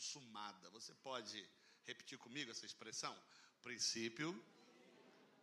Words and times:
consumada. 0.00 0.70
Você 0.70 0.94
pode 1.08 1.38
repetir 1.84 2.16
comigo 2.18 2.50
essa 2.50 2.64
expressão? 2.64 3.14
Princípio 3.62 4.28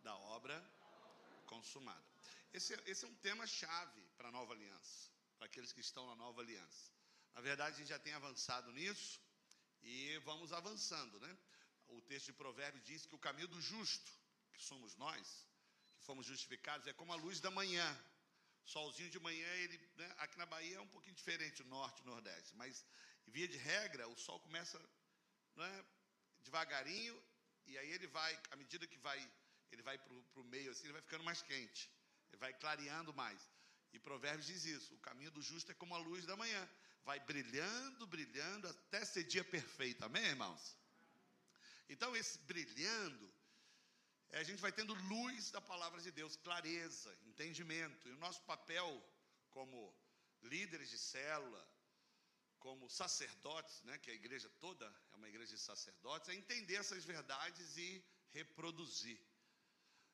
da 0.02 0.14
obra 0.36 0.56
consumada. 1.46 2.04
Esse, 2.52 2.74
esse 2.86 3.04
é 3.04 3.08
um 3.08 3.14
tema 3.26 3.46
chave 3.46 4.02
para 4.16 4.28
a 4.28 4.32
nova 4.32 4.52
aliança, 4.54 5.10
para 5.36 5.46
aqueles 5.46 5.72
que 5.72 5.80
estão 5.80 6.04
na 6.08 6.16
nova 6.16 6.40
aliança. 6.40 6.90
Na 7.36 7.40
verdade, 7.40 7.76
a 7.76 7.78
gente 7.78 7.88
já 7.88 8.00
tem 8.00 8.14
avançado 8.14 8.72
nisso 8.72 9.20
e 9.82 10.18
vamos 10.24 10.52
avançando, 10.52 11.20
né? 11.20 11.38
O 11.86 12.00
texto 12.02 12.26
de 12.26 12.32
Provérbios 12.32 12.84
diz 12.84 13.06
que 13.06 13.14
o 13.14 13.18
caminho 13.18 13.46
do 13.46 13.60
justo, 13.60 14.10
que 14.52 14.62
somos 14.62 14.96
nós, 14.96 15.46
que 15.98 16.04
fomos 16.04 16.26
justificados, 16.26 16.86
é 16.88 16.92
como 16.92 17.12
a 17.12 17.16
luz 17.16 17.38
da 17.38 17.50
manhã. 17.50 17.88
Solzinho 18.64 19.08
de 19.08 19.20
manhã, 19.20 19.50
ele, 19.62 19.78
né, 19.96 20.14
aqui 20.18 20.36
na 20.36 20.44
Bahia 20.44 20.76
é 20.76 20.80
um 20.80 20.88
pouquinho 20.88 21.14
diferente, 21.14 21.62
o 21.62 21.66
norte 21.66 22.02
e 22.02 22.06
nordeste, 22.06 22.54
mas 22.56 22.84
via 23.28 23.48
de 23.48 23.56
regra, 23.56 24.08
o 24.08 24.16
sol 24.16 24.40
começa 24.40 24.78
né, 25.56 25.84
devagarinho 26.40 27.16
e 27.66 27.76
aí 27.78 27.90
ele 27.92 28.06
vai, 28.06 28.32
à 28.50 28.56
medida 28.56 28.86
que 28.86 28.98
vai, 28.98 29.18
ele 29.70 29.82
vai 29.82 29.98
para 29.98 30.12
o 30.14 30.44
meio 30.44 30.70
assim, 30.70 30.84
ele 30.84 30.94
vai 30.94 31.02
ficando 31.02 31.24
mais 31.24 31.42
quente, 31.42 31.90
ele 32.28 32.38
vai 32.38 32.52
clareando 32.54 33.12
mais. 33.12 33.40
E 33.92 33.98
Provérbios 33.98 34.46
diz 34.46 34.64
isso: 34.64 34.94
o 34.94 34.98
caminho 34.98 35.30
do 35.30 35.42
justo 35.42 35.70
é 35.72 35.74
como 35.74 35.94
a 35.94 35.98
luz 35.98 36.24
da 36.26 36.36
manhã, 36.36 36.68
vai 37.04 37.20
brilhando, 37.20 38.06
brilhando 38.06 38.68
até 38.68 39.04
ser 39.04 39.24
dia 39.24 39.44
perfeito. 39.44 40.04
Amém, 40.04 40.24
irmãos? 40.24 40.78
Então, 41.88 42.14
esse 42.14 42.38
brilhando, 42.40 43.32
a 44.32 44.42
gente 44.42 44.60
vai 44.60 44.72
tendo 44.72 44.92
luz 44.94 45.50
da 45.50 45.60
palavra 45.60 46.00
de 46.02 46.10
Deus, 46.10 46.36
clareza, 46.36 47.18
entendimento. 47.26 48.08
E 48.08 48.12
o 48.12 48.18
nosso 48.18 48.42
papel 48.42 48.88
como 49.50 49.94
líderes 50.42 50.90
de 50.90 50.98
célula, 50.98 51.66
como 52.58 52.88
sacerdotes, 52.88 53.82
né, 53.82 53.98
que 53.98 54.10
a 54.10 54.14
igreja 54.14 54.48
toda 54.60 54.86
é 55.12 55.16
uma 55.16 55.28
igreja 55.28 55.54
de 55.54 55.60
sacerdotes, 55.60 56.28
é 56.28 56.34
entender 56.34 56.76
essas 56.76 57.04
verdades 57.04 57.76
e 57.76 58.04
reproduzir. 58.30 59.20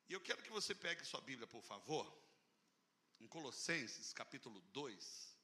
E 0.07 0.13
eu 0.13 0.21
quero 0.21 0.43
que 0.43 0.51
você 0.51 0.73
pegue 0.75 1.03
sua 1.03 1.21
Bíblia, 1.21 1.47
por 1.47 1.63
favor, 1.63 2.05
em 3.19 3.27
Colossenses, 3.27 4.13
capítulo 4.13 4.61
2. 4.71 5.35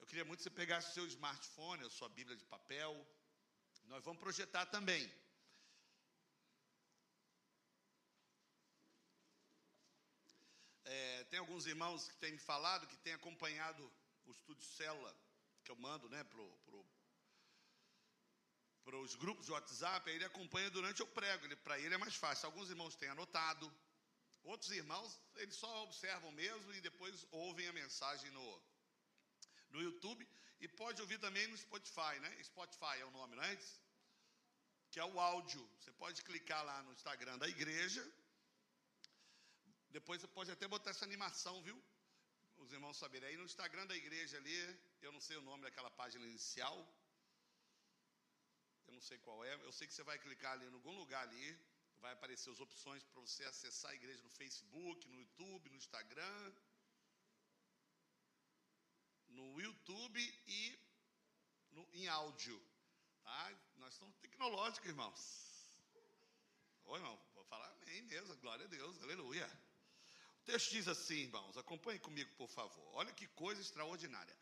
Eu 0.00 0.06
queria 0.06 0.24
muito 0.24 0.38
que 0.38 0.44
você 0.44 0.50
pegasse 0.50 0.90
o 0.90 0.94
seu 0.94 1.06
smartphone, 1.06 1.84
a 1.84 1.90
sua 1.90 2.08
Bíblia 2.08 2.36
de 2.36 2.44
papel. 2.44 2.92
Nós 3.84 4.02
vamos 4.04 4.20
projetar 4.20 4.66
também. 4.66 5.10
É, 10.84 11.24
tem 11.24 11.38
alguns 11.38 11.66
irmãos 11.66 12.08
que 12.08 12.16
têm 12.16 12.32
me 12.32 12.38
falado, 12.38 12.86
que 12.86 12.96
têm 12.98 13.14
acompanhado 13.14 13.90
o 14.26 14.30
estúdio 14.30 14.64
Célula, 14.64 15.14
que 15.64 15.70
eu 15.70 15.76
mando 15.76 16.08
né, 16.08 16.22
para 16.24 16.36
pro, 16.66 16.86
pro 18.84 19.00
os 19.00 19.14
grupos 19.14 19.46
de 19.46 19.52
WhatsApp, 19.52 20.08
aí 20.08 20.16
ele 20.16 20.24
acompanha 20.24 20.70
durante 20.70 21.02
o 21.02 21.06
prego, 21.06 21.56
para 21.58 21.78
ele 21.78 21.94
é 21.94 21.98
mais 21.98 22.14
fácil. 22.14 22.46
Alguns 22.46 22.68
irmãos 22.68 22.94
têm 22.96 23.08
anotado, 23.08 23.72
outros 24.42 24.70
irmãos, 24.70 25.20
eles 25.36 25.56
só 25.56 25.82
observam 25.84 26.30
mesmo 26.32 26.72
e 26.74 26.80
depois 26.80 27.26
ouvem 27.30 27.66
a 27.66 27.72
mensagem 27.72 28.30
no, 28.30 28.62
no 29.70 29.82
YouTube 29.82 30.26
e 30.60 30.68
pode 30.68 31.00
ouvir 31.00 31.18
também 31.18 31.46
no 31.46 31.56
Spotify, 31.56 32.14
né? 32.20 32.42
Spotify 32.42 32.96
é 33.00 33.04
o 33.04 33.10
nome, 33.10 33.36
não 33.36 33.42
é? 33.42 33.58
Que 34.90 35.00
é 35.00 35.04
o 35.04 35.18
áudio. 35.18 35.62
Você 35.80 35.92
pode 35.92 36.22
clicar 36.22 36.64
lá 36.64 36.82
no 36.82 36.92
Instagram 36.92 37.38
da 37.38 37.48
igreja. 37.48 38.02
Depois 39.90 40.20
você 40.20 40.28
pode 40.28 40.50
até 40.50 40.68
botar 40.68 40.90
essa 40.90 41.04
animação, 41.04 41.62
viu? 41.62 41.82
Os 42.64 42.72
irmãos 42.72 42.96
saberem. 42.96 43.28
Aí 43.28 43.36
no 43.36 43.44
Instagram 43.44 43.86
da 43.86 43.96
igreja 44.02 44.36
ali, 44.36 44.58
eu 45.02 45.12
não 45.12 45.20
sei 45.20 45.36
o 45.36 45.42
nome 45.42 45.62
daquela 45.62 45.90
página 45.90 46.24
inicial. 46.26 46.76
Eu 48.86 48.92
não 48.92 49.00
sei 49.08 49.18
qual 49.18 49.44
é. 49.44 49.54
Eu 49.68 49.72
sei 49.72 49.86
que 49.86 49.94
você 49.94 50.02
vai 50.02 50.18
clicar 50.18 50.52
ali 50.52 50.64
em 50.66 50.74
algum 50.78 50.96
lugar 51.02 51.22
ali. 51.28 51.48
Vai 52.04 52.12
aparecer 52.12 52.50
as 52.50 52.60
opções 52.60 53.02
para 53.04 53.20
você 53.20 53.44
acessar 53.44 53.90
a 53.90 53.94
igreja 53.94 54.22
no 54.22 54.30
Facebook, 54.30 55.08
no 55.08 55.18
YouTube, 55.22 55.70
no 55.70 55.76
Instagram 55.76 56.54
no 59.34 59.60
YouTube 59.60 60.20
e 60.46 60.78
no, 61.72 61.88
em 61.92 62.08
áudio. 62.08 62.60
Tá? 63.22 63.58
Nós 63.76 63.94
somos 63.94 64.16
tecnológicos, 64.18 64.88
irmãos. 64.88 65.20
Oi, 66.84 66.98
irmão, 66.98 67.18
vou 67.34 67.44
falar 67.44 67.70
amém 67.72 68.02
mesmo, 68.02 68.36
glória 68.36 68.64
a 68.64 68.68
Deus, 68.68 69.02
aleluia. 69.02 69.50
O 70.44 70.46
texto 70.52 70.72
diz 70.72 70.86
assim, 70.86 71.20
irmãos, 71.20 71.56
acompanhe 71.56 71.98
comigo, 71.98 72.30
por 72.36 72.48
favor. 72.48 72.86
Olha 72.92 73.10
que 73.14 73.26
coisa 73.28 73.62
extraordinária. 73.62 74.36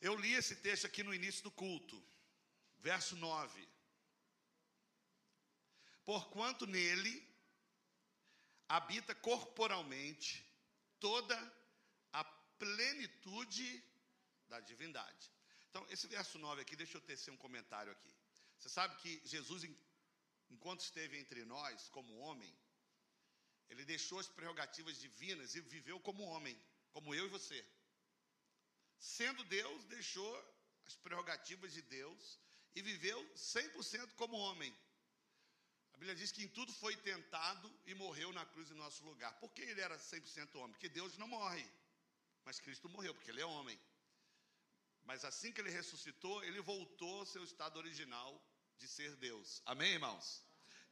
Eu 0.00 0.14
li 0.14 0.32
esse 0.32 0.54
texto 0.54 0.86
aqui 0.86 1.02
no 1.02 1.12
início 1.12 1.42
do 1.42 1.50
culto, 1.50 2.00
verso 2.78 3.16
9. 3.16 3.68
Porquanto 6.04 6.68
nele 6.68 7.14
habita 8.68 9.12
corporalmente 9.12 10.46
toda 11.00 11.36
a 12.12 12.22
plenitude 12.22 13.82
da 14.48 14.60
divindade. 14.60 15.32
Então, 15.68 15.84
esse 15.90 16.06
verso 16.06 16.38
9 16.38 16.62
aqui, 16.62 16.76
deixa 16.76 16.96
eu 16.96 17.00
tecer 17.00 17.34
um 17.34 17.36
comentário 17.36 17.90
aqui. 17.90 18.14
Você 18.56 18.68
sabe 18.68 18.94
que 19.02 19.20
Jesus, 19.24 19.64
enquanto 20.48 20.82
esteve 20.82 21.18
entre 21.18 21.44
nós 21.44 21.88
como 21.88 22.18
homem, 22.18 22.56
ele 23.70 23.84
deixou 23.84 24.18
as 24.18 24.28
prerrogativas 24.28 24.98
divinas 24.98 25.54
e 25.54 25.60
viveu 25.60 25.98
como 26.00 26.22
homem, 26.24 26.56
como 26.92 27.14
eu 27.14 27.26
e 27.26 27.28
você. 27.28 27.64
Sendo 28.98 29.44
Deus, 29.44 29.84
deixou 29.84 30.32
as 30.86 30.96
prerrogativas 30.96 31.72
de 31.72 31.82
Deus 31.82 32.38
e 32.74 32.82
viveu 32.82 33.18
100% 33.34 34.14
como 34.14 34.36
homem. 34.36 34.74
A 35.92 35.96
Bíblia 35.98 36.14
diz 36.14 36.30
que 36.30 36.44
em 36.44 36.48
tudo 36.48 36.72
foi 36.74 36.94
tentado 36.96 37.74
e 37.86 37.94
morreu 37.94 38.32
na 38.32 38.44
cruz 38.44 38.70
em 38.70 38.74
nosso 38.74 39.02
lugar. 39.04 39.32
Por 39.40 39.50
que 39.52 39.62
ele 39.62 39.80
era 39.80 39.98
100% 39.98 40.54
homem? 40.56 40.72
Porque 40.72 40.88
Deus 40.88 41.16
não 41.16 41.26
morre. 41.26 41.66
Mas 42.44 42.60
Cristo 42.60 42.88
morreu, 42.88 43.14
porque 43.14 43.30
ele 43.30 43.40
é 43.40 43.46
homem. 43.46 43.80
Mas 45.04 45.24
assim 45.24 45.52
que 45.52 45.60
ele 45.60 45.70
ressuscitou, 45.70 46.44
ele 46.44 46.60
voltou 46.60 47.20
ao 47.20 47.26
seu 47.26 47.42
estado 47.42 47.78
original 47.78 48.30
de 48.76 48.86
ser 48.86 49.16
Deus. 49.16 49.62
Amém, 49.64 49.92
irmãos? 49.92 50.45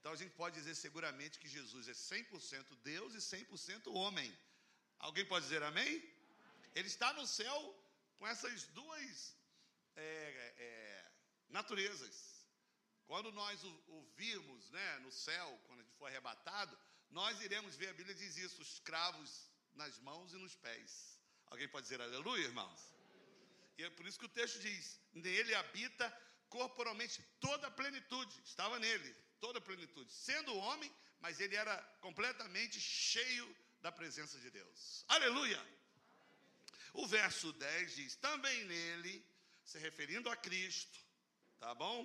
Então 0.05 0.13
a 0.13 0.17
gente 0.23 0.35
pode 0.35 0.55
dizer 0.57 0.75
seguramente 0.75 1.39
que 1.39 1.49
Jesus 1.49 1.89
é 1.89 1.93
100% 1.93 2.77
Deus 2.83 3.15
e 3.15 3.21
100% 3.37 3.91
homem. 4.01 4.31
Alguém 4.99 5.25
pode 5.25 5.47
dizer 5.47 5.63
amém? 5.63 5.95
Ele 6.75 6.89
está 6.89 7.15
no 7.15 7.27
céu 7.27 7.59
com 8.19 8.27
essas 8.27 8.65
duas 8.81 9.35
é, 9.97 10.05
é, 10.59 11.11
naturezas. 11.49 12.47
Quando 13.07 13.33
nós 13.33 13.65
o, 13.65 13.71
o 13.97 14.03
virmos 14.15 14.71
né, 14.73 14.99
no 14.99 15.11
céu, 15.11 15.59
quando 15.67 15.81
a 15.81 15.83
gente 15.85 15.97
for 15.97 16.05
arrebatado, 16.05 16.79
nós 17.09 17.41
iremos 17.41 17.75
ver, 17.75 17.89
a 17.89 17.95
Bíblia 17.95 18.15
diz 18.15 18.37
isso, 18.37 18.61
os 18.61 18.81
cravos 18.81 19.49
nas 19.73 19.99
mãos 20.01 20.35
e 20.35 20.37
nos 20.37 20.55
pés. 20.55 21.19
Alguém 21.47 21.67
pode 21.67 21.85
dizer 21.85 22.03
aleluia, 22.03 22.45
irmãos? 22.45 22.95
E 23.79 23.85
é 23.85 23.89
por 23.89 24.07
isso 24.07 24.19
que 24.19 24.27
o 24.27 24.37
texto 24.41 24.61
diz: 24.61 25.01
nele 25.15 25.55
habita 25.55 26.15
corporalmente 26.51 27.23
toda 27.41 27.69
a 27.69 27.71
plenitude, 27.71 28.39
estava 28.45 28.79
nele, 28.79 29.24
toda 29.45 29.59
a 29.59 29.67
plenitude, 29.69 30.11
sendo 30.11 30.57
homem, 30.57 30.91
mas 31.21 31.39
ele 31.39 31.55
era 31.55 31.77
completamente 32.01 32.81
cheio 32.81 33.55
da 33.83 33.93
presença 33.93 34.39
de 34.39 34.51
Deus. 34.51 35.05
Aleluia! 35.07 35.63
O 36.95 37.07
verso 37.07 37.53
10 37.53 37.95
diz: 37.95 38.17
também 38.17 38.65
nele, 38.65 39.23
se 39.63 39.79
referindo 39.79 40.31
a 40.31 40.37
Cristo, 40.47 40.99
tá 41.61 41.75
bom? 41.75 41.99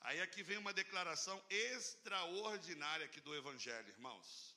Aí 0.00 0.20
aqui 0.20 0.42
vem 0.42 0.58
uma 0.58 0.72
declaração 0.72 1.40
extraordinária 1.48 3.06
aqui 3.06 3.20
do 3.20 3.32
Evangelho, 3.32 3.88
irmãos. 3.90 4.56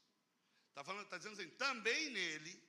Está 0.69 0.83
falando, 0.83 1.05
está 1.05 1.19
dizendo 1.19 1.39
assim, 1.39 1.51
também 1.51 2.09
nele 2.09 2.59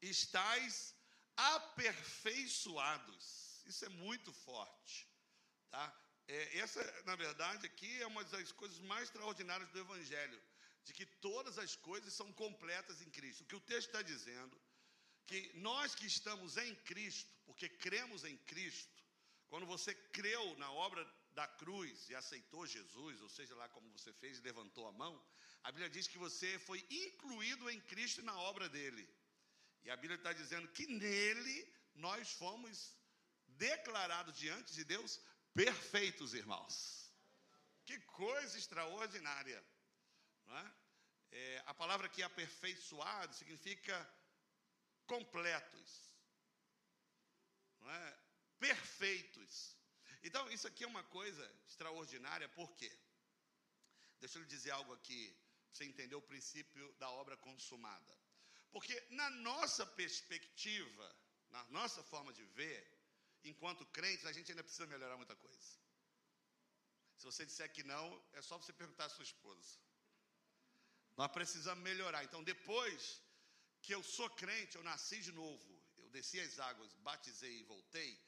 estáis 0.00 0.94
aperfeiçoados. 1.36 3.62
Isso 3.66 3.84
é 3.84 3.90
muito 3.90 4.32
forte, 4.32 5.06
tá? 5.70 5.94
É, 6.28 6.58
essa, 6.58 7.02
na 7.04 7.16
verdade, 7.16 7.66
aqui 7.66 8.00
é 8.00 8.06
uma 8.06 8.24
das 8.24 8.52
coisas 8.52 8.78
mais 8.80 9.04
extraordinárias 9.04 9.68
do 9.70 9.78
Evangelho, 9.78 10.40
de 10.84 10.92
que 10.92 11.06
todas 11.06 11.58
as 11.58 11.76
coisas 11.76 12.12
são 12.12 12.32
completas 12.32 13.00
em 13.02 13.10
Cristo. 13.10 13.42
O 13.42 13.46
que 13.46 13.56
o 13.56 13.60
texto 13.60 13.88
está 13.88 14.02
dizendo, 14.02 14.60
que 15.26 15.52
nós 15.54 15.94
que 15.94 16.06
estamos 16.06 16.56
em 16.56 16.74
Cristo, 16.76 17.30
porque 17.44 17.68
cremos 17.68 18.24
em 18.24 18.36
Cristo, 18.38 19.02
quando 19.48 19.66
você 19.66 19.94
creu 19.94 20.56
na 20.56 20.70
obra 20.72 21.06
da 21.34 21.46
cruz 21.46 22.08
e 22.08 22.14
aceitou 22.14 22.66
Jesus, 22.66 23.20
ou 23.20 23.28
seja 23.28 23.54
lá 23.54 23.68
como 23.68 23.90
você 23.90 24.12
fez, 24.14 24.40
levantou 24.40 24.86
a 24.86 24.92
mão, 24.92 25.22
a 25.62 25.70
Bíblia 25.70 25.90
diz 25.90 26.08
que 26.08 26.18
você 26.18 26.58
foi 26.58 26.84
incluído 26.90 27.70
em 27.70 27.80
Cristo 27.80 28.22
na 28.22 28.36
obra 28.40 28.68
dele. 28.68 29.08
E 29.84 29.90
a 29.90 29.96
Bíblia 29.96 30.16
está 30.16 30.32
dizendo 30.32 30.68
que 30.68 30.86
nele 30.86 31.72
nós 31.94 32.32
fomos 32.32 32.96
declarados 33.46 34.36
diante 34.36 34.72
de 34.72 34.84
Deus 34.84 35.20
perfeitos, 35.54 36.34
irmãos. 36.34 37.12
Que 37.84 37.98
coisa 38.00 38.58
extraordinária. 38.58 39.64
Não 40.46 40.58
é? 40.58 40.74
É, 41.32 41.62
a 41.66 41.74
palavra 41.74 42.06
aqui 42.06 42.22
aperfeiçoado 42.22 43.34
significa 43.34 43.96
completos, 45.06 46.14
não 47.80 47.90
é? 47.90 48.18
perfeitos. 48.58 49.76
Então, 50.22 50.48
isso 50.50 50.68
aqui 50.68 50.84
é 50.84 50.86
uma 50.86 51.02
coisa 51.04 51.44
extraordinária, 51.66 52.48
por 52.50 52.70
quê? 52.76 52.92
Deixa 54.20 54.38
eu 54.38 54.42
lhe 54.42 54.48
dizer 54.48 54.70
algo 54.70 54.92
aqui, 54.92 55.34
para 55.66 55.74
você 55.74 55.84
entender 55.84 56.14
o 56.14 56.22
princípio 56.22 56.92
da 56.92 57.10
obra 57.10 57.36
consumada. 57.38 58.18
Porque 58.70 58.94
na 59.10 59.28
nossa 59.30 59.84
perspectiva, 59.84 61.16
na 61.50 61.64
nossa 61.64 62.02
forma 62.04 62.32
de 62.32 62.44
ver, 62.44 62.80
enquanto 63.44 63.86
crentes, 63.86 64.26
a 64.26 64.32
gente 64.32 64.50
ainda 64.50 64.64
precisa 64.64 64.86
melhorar 64.86 65.16
muita 65.16 65.36
coisa. 65.36 65.70
Se 67.16 67.24
você 67.24 67.44
disser 67.46 67.72
que 67.72 67.82
não, 67.82 68.04
é 68.32 68.42
só 68.42 68.56
você 68.58 68.72
perguntar 68.72 69.06
à 69.06 69.08
sua 69.08 69.22
esposa. 69.22 69.78
Nós 71.16 71.30
precisamos 71.30 71.82
melhorar. 71.84 72.24
Então, 72.24 72.42
depois 72.42 73.20
que 73.80 73.94
eu 73.94 74.02
sou 74.02 74.28
crente, 74.30 74.76
eu 74.76 74.82
nasci 74.82 75.20
de 75.20 75.32
novo, 75.32 75.82
eu 75.98 76.08
desci 76.10 76.40
as 76.40 76.58
águas, 76.58 76.92
batizei 76.94 77.60
e 77.60 77.64
voltei, 77.64 78.20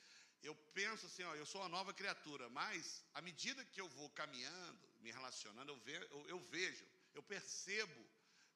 eu 0.42 0.54
penso 0.74 1.06
assim, 1.06 1.22
ó, 1.22 1.34
eu 1.34 1.46
sou 1.46 1.60
uma 1.62 1.68
nova 1.68 1.94
criatura, 1.94 2.48
mas 2.50 3.02
à 3.14 3.20
medida 3.22 3.64
que 3.64 3.80
eu 3.80 3.88
vou 3.88 4.10
caminhando, 4.10 4.88
me 5.00 5.10
relacionando, 5.10 5.72
eu, 5.72 5.78
ve, 5.78 5.94
eu, 5.94 6.28
eu 6.28 6.38
vejo, 6.38 6.86
eu 7.14 7.22
percebo 7.22 8.06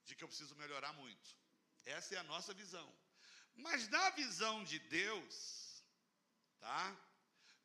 de 0.05 0.15
que 0.15 0.23
eu 0.23 0.29
preciso 0.29 0.55
melhorar 0.57 0.93
muito. 0.93 1.37
Essa 1.85 2.17
é 2.17 2.19
a 2.19 2.23
nossa 2.25 2.53
visão. 2.53 2.89
Mas 3.55 3.89
na 3.89 4.11
visão 4.11 4.63
de 4.65 4.79
Deus, 4.79 5.68
tá? 6.61 6.97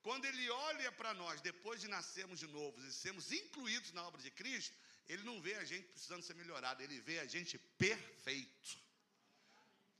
Quando 0.01 0.25
Ele 0.25 0.49
olha 0.49 0.91
para 0.91 1.13
nós, 1.13 1.41
depois 1.41 1.79
de 1.81 1.87
nascermos 1.87 2.39
de 2.39 2.47
novo 2.47 2.79
e 2.81 2.91
sermos 2.91 3.31
incluídos 3.31 3.91
na 3.93 4.05
obra 4.05 4.21
de 4.21 4.31
Cristo, 4.31 4.77
Ele 5.07 5.23
não 5.23 5.41
vê 5.41 5.55
a 5.55 5.63
gente 5.63 5.87
precisando 5.87 6.23
ser 6.23 6.35
melhorado, 6.35 6.83
Ele 6.83 6.99
vê 6.99 7.19
a 7.19 7.25
gente 7.25 7.57
perfeito. 7.57 8.83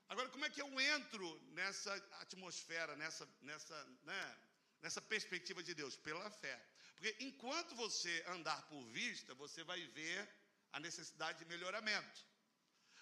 Agora, 0.10 0.30
como 0.30 0.46
é 0.46 0.50
que 0.50 0.62
eu 0.62 0.80
entro 0.96 1.28
nessa 1.54 1.94
atmosfera, 2.24 2.96
nessa, 2.96 3.28
nessa, 3.42 3.78
né, 4.04 4.38
nessa 4.82 5.02
perspectiva 5.02 5.64
de 5.64 5.74
Deus? 5.74 5.96
Pela 5.96 6.30
fé. 6.30 6.56
Porque 6.96 7.16
enquanto 7.20 7.74
você 7.76 8.24
andar 8.28 8.62
por 8.68 8.84
vista, 8.90 9.34
você 9.34 9.64
vai 9.64 9.82
ver 9.88 10.30
a 10.74 10.80
necessidade 10.80 11.40
de 11.40 11.46
melhoramento. 11.46 12.20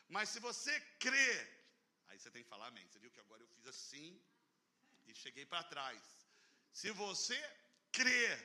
Mas 0.07 0.29
se 0.29 0.39
você 0.39 0.79
crê, 0.99 1.47
aí 2.07 2.19
você 2.19 2.29
tem 2.29 2.43
que 2.43 2.49
falar 2.49 2.67
amém. 2.67 2.87
Você 2.87 2.99
viu 2.99 3.11
que 3.11 3.19
agora 3.19 3.41
eu 3.41 3.47
fiz 3.47 3.65
assim 3.65 4.21
e 5.07 5.13
cheguei 5.13 5.45
para 5.45 5.63
trás. 5.63 6.01
Se 6.71 6.91
você 6.91 7.39
crê 7.91 8.37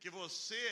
que 0.00 0.10
você 0.10 0.64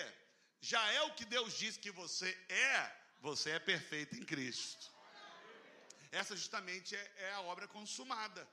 já 0.61 0.83
é 0.93 1.03
o 1.03 1.15
que 1.15 1.25
Deus 1.25 1.57
diz 1.57 1.77
que 1.77 1.91
você 1.91 2.31
é, 2.49 2.79
você 3.21 3.51
é 3.51 3.59
perfeito 3.59 4.17
em 4.17 4.25
Cristo. 4.25 4.91
Essa 6.13 6.37
justamente 6.37 6.97
é, 6.97 7.13
é 7.17 7.33
a 7.33 7.41
obra 7.43 7.67
consumada. 7.69 8.49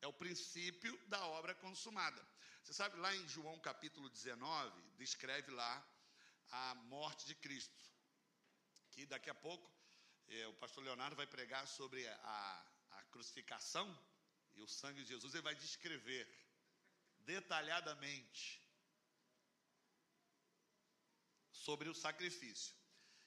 É 0.00 0.06
o 0.06 0.12
princípio 0.12 0.98
da 1.08 1.26
obra 1.26 1.54
consumada. 1.54 2.22
Você 2.62 2.72
sabe, 2.72 2.96
lá 2.98 3.14
em 3.16 3.26
João 3.28 3.58
capítulo 3.58 4.08
19, 4.08 4.82
descreve 4.96 5.50
lá 5.50 5.86
a 6.50 6.74
morte 6.74 7.26
de 7.26 7.34
Cristo. 7.34 7.84
Que 8.90 9.06
daqui 9.06 9.30
a 9.30 9.34
pouco 9.34 9.70
é, 10.28 10.46
o 10.46 10.54
pastor 10.54 10.84
Leonardo 10.84 11.16
vai 11.16 11.26
pregar 11.26 11.66
sobre 11.66 12.06
a, 12.06 12.66
a 12.90 13.02
crucificação 13.04 13.86
e 14.58 14.62
o 14.62 14.68
sangue 14.68 15.02
de 15.02 15.08
Jesus. 15.08 15.34
Ele 15.34 15.42
vai 15.42 15.54
descrever 15.54 16.28
detalhadamente 17.20 18.60
sobre 21.50 21.88
o 21.88 21.94
sacrifício. 21.94 22.74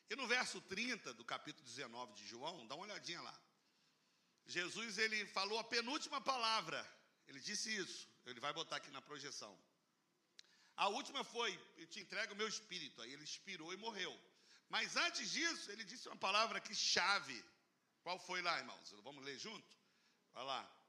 E 0.09 0.15
no 0.15 0.27
verso 0.27 0.59
30 0.61 1.13
do 1.13 1.23
capítulo 1.23 1.65
19 1.65 2.13
de 2.13 2.25
João, 2.27 2.67
dá 2.67 2.75
uma 2.75 2.83
olhadinha 2.83 3.21
lá. 3.21 3.41
Jesus 4.45 4.97
ele 4.97 5.25
falou 5.27 5.57
a 5.59 5.63
penúltima 5.63 6.19
palavra. 6.19 6.79
Ele 7.27 7.39
disse 7.39 7.73
isso. 7.75 8.09
Ele 8.25 8.39
vai 8.39 8.53
botar 8.53 8.77
aqui 8.77 8.91
na 8.91 9.01
projeção. 9.01 9.57
A 10.75 10.87
última 10.89 11.23
foi: 11.23 11.51
Eu 11.77 11.87
te 11.87 11.99
entrego 11.99 12.33
o 12.33 12.35
meu 12.35 12.47
espírito. 12.47 13.01
Aí 13.01 13.13
ele 13.13 13.23
expirou 13.23 13.71
e 13.73 13.77
morreu. 13.77 14.13
Mas 14.67 14.95
antes 14.95 15.31
disso, 15.31 15.71
ele 15.71 15.83
disse 15.83 16.07
uma 16.07 16.17
palavra 16.17 16.59
que 16.59 16.73
chave. 16.73 17.43
Qual 18.03 18.17
foi 18.19 18.41
lá, 18.41 18.57
irmãos? 18.57 18.91
Vamos 19.03 19.23
ler 19.23 19.37
junto? 19.37 19.77
Vai 20.33 20.45
lá. 20.45 20.80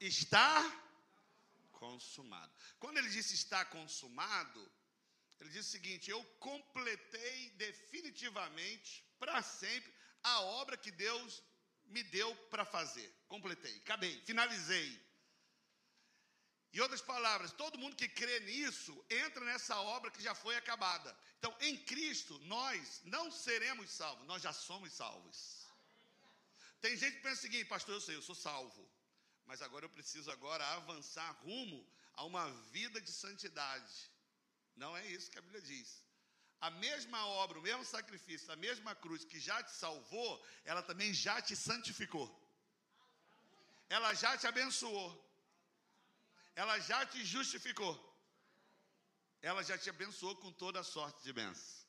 Está 0.00 0.62
consumado. 1.72 2.52
Quando 2.78 2.98
ele 2.98 3.08
disse 3.08 3.34
está 3.34 3.64
consumado, 3.64 4.60
ele 5.40 5.50
disse 5.50 5.68
o 5.68 5.72
seguinte: 5.72 6.10
Eu 6.10 6.24
completei 6.38 7.50
definitivamente 7.50 9.04
para 9.18 9.42
sempre 9.42 9.92
a 10.22 10.40
obra 10.40 10.76
que 10.76 10.90
Deus 10.90 11.42
me 11.86 12.02
deu 12.02 12.34
para 12.50 12.64
fazer. 12.64 13.12
Completei, 13.28 13.76
acabei, 13.78 14.20
finalizei. 14.24 15.08
Em 16.72 16.80
outras 16.80 17.00
palavras, 17.00 17.50
todo 17.52 17.78
mundo 17.78 17.96
que 17.96 18.08
crê 18.08 18.40
nisso 18.40 19.04
entra 19.08 19.42
nessa 19.44 19.76
obra 19.80 20.10
que 20.10 20.22
já 20.22 20.34
foi 20.34 20.54
acabada. 20.56 21.16
Então, 21.38 21.56
em 21.60 21.76
Cristo, 21.78 22.38
nós 22.40 23.00
não 23.04 23.30
seremos 23.30 23.90
salvos, 23.90 24.26
nós 24.26 24.42
já 24.42 24.52
somos 24.52 24.92
salvos. 24.92 25.66
Tem 26.80 26.96
gente 26.96 27.16
que 27.16 27.22
pensa 27.22 27.40
o 27.40 27.42
seguinte, 27.42 27.64
pastor, 27.64 27.94
eu 27.94 28.00
sei, 28.00 28.16
eu 28.16 28.22
sou 28.22 28.34
salvo, 28.34 28.88
mas 29.48 29.60
agora 29.62 29.84
eu 29.84 29.90
preciso 29.90 30.30
agora 30.30 30.64
avançar 30.74 31.30
rumo 31.42 31.80
a 32.14 32.24
uma 32.24 32.48
vida 32.76 33.00
de 33.00 33.10
santidade. 33.10 33.96
Não 34.76 34.96
é 34.96 35.04
isso 35.06 35.30
que 35.30 35.38
a 35.38 35.42
Bíblia 35.42 35.62
diz 35.62 35.90
a 36.60 36.70
mesma 36.70 37.24
obra, 37.26 37.58
o 37.58 37.62
mesmo 37.62 37.84
sacrifício, 37.84 38.52
a 38.52 38.56
mesma 38.56 38.94
cruz 38.94 39.24
que 39.24 39.38
já 39.38 39.62
te 39.62 39.70
salvou, 39.70 40.44
ela 40.64 40.82
também 40.82 41.14
já 41.14 41.40
te 41.40 41.54
santificou. 41.54 42.28
Ela 43.88 44.12
já 44.14 44.36
te 44.36 44.46
abençoou. 44.46 45.10
Ela 46.54 46.78
já 46.80 47.06
te 47.06 47.24
justificou. 47.24 47.94
Ela 49.40 49.62
já 49.62 49.78
te 49.78 49.88
abençoou 49.88 50.34
com 50.36 50.52
toda 50.52 50.80
a 50.80 50.84
sorte 50.84 51.22
de 51.22 51.32
bênçãos. 51.32 51.86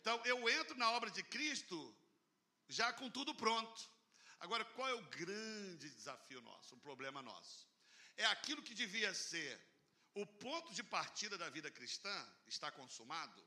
Então 0.00 0.20
eu 0.24 0.48
entro 0.48 0.76
na 0.76 0.90
obra 0.92 1.10
de 1.10 1.22
Cristo 1.22 1.94
já 2.68 2.90
com 2.92 3.10
tudo 3.10 3.34
pronto. 3.34 3.88
Agora, 4.40 4.64
qual 4.64 4.88
é 4.88 4.94
o 4.94 5.08
grande 5.08 5.90
desafio 5.90 6.40
nosso, 6.40 6.74
o 6.74 6.80
problema 6.80 7.22
nosso? 7.22 7.68
É 8.16 8.24
aquilo 8.26 8.62
que 8.62 8.74
devia 8.74 9.12
ser 9.14 9.60
o 10.14 10.26
ponto 10.26 10.72
de 10.74 10.82
partida 10.82 11.38
da 11.38 11.48
vida 11.50 11.70
cristã, 11.70 12.28
está 12.46 12.70
consumado, 12.70 13.46